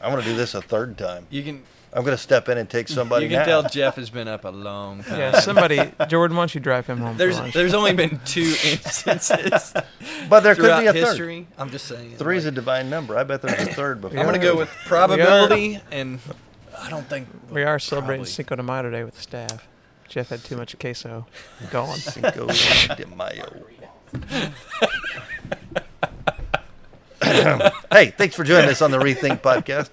I'm 0.00 0.12
going 0.12 0.22
to 0.22 0.28
do 0.28 0.36
this 0.36 0.54
a 0.54 0.62
third 0.62 0.96
time. 0.96 1.26
you 1.30 1.42
can 1.42 1.62
I'm 1.92 2.04
going 2.04 2.16
to 2.16 2.22
step 2.22 2.48
in 2.48 2.58
and 2.58 2.68
take 2.68 2.88
somebody 2.88 3.24
you 3.24 3.30
can 3.30 3.38
now." 3.40 3.44
tell 3.44 3.62
Jeff 3.68 3.96
has 3.96 4.10
been 4.10 4.28
up 4.28 4.44
a 4.44 4.50
long 4.50 5.02
time. 5.02 5.18
yeah, 5.18 5.40
somebody, 5.40 5.92
Jordan, 6.08 6.36
why 6.36 6.42
don't 6.42 6.54
you 6.54 6.60
drive 6.60 6.86
him 6.86 6.98
home? 6.98 7.16
There's 7.16 7.36
for 7.36 7.42
lunch? 7.42 7.54
there's 7.54 7.74
only 7.74 7.94
been 7.94 8.20
two 8.24 8.54
instances 8.64 9.74
but 10.28 10.40
there 10.40 10.54
could 10.54 10.80
be 10.80 10.86
a 10.86 10.92
third. 10.92 10.96
history. 10.96 11.46
I'm 11.58 11.70
just 11.70 11.86
saying. 11.86 12.16
Three's 12.16 12.44
a 12.44 12.50
divine 12.50 12.90
number. 12.90 13.16
I 13.16 13.24
bet 13.24 13.42
there's 13.42 13.68
a 13.68 13.72
third 13.72 14.00
before. 14.00 14.18
I'm 14.18 14.26
gonna 14.26 14.38
go 14.38 14.56
with 14.56 14.68
probability, 14.86 15.80
and 15.90 16.18
I 16.78 16.90
don't 16.90 17.08
think 17.08 17.28
we 17.50 17.62
are 17.62 17.78
celebrating 17.78 18.22
probably. 18.22 18.32
Cinco 18.32 18.56
de 18.56 18.62
Mayo 18.62 18.82
today 18.82 19.04
with 19.04 19.14
the 19.14 19.22
staff. 19.22 19.66
Jeff 20.08 20.28
had 20.28 20.42
too 20.44 20.56
much 20.56 20.78
queso 20.78 21.26
going. 21.70 21.96
Cinco 21.96 22.46
de 22.96 23.06
Mayo. 23.16 23.64
hey, 27.92 28.12
thanks 28.16 28.34
for 28.34 28.44
joining 28.44 28.70
us 28.70 28.82
on 28.82 28.90
the 28.90 28.98
Rethink 28.98 29.40
podcast. 29.40 29.90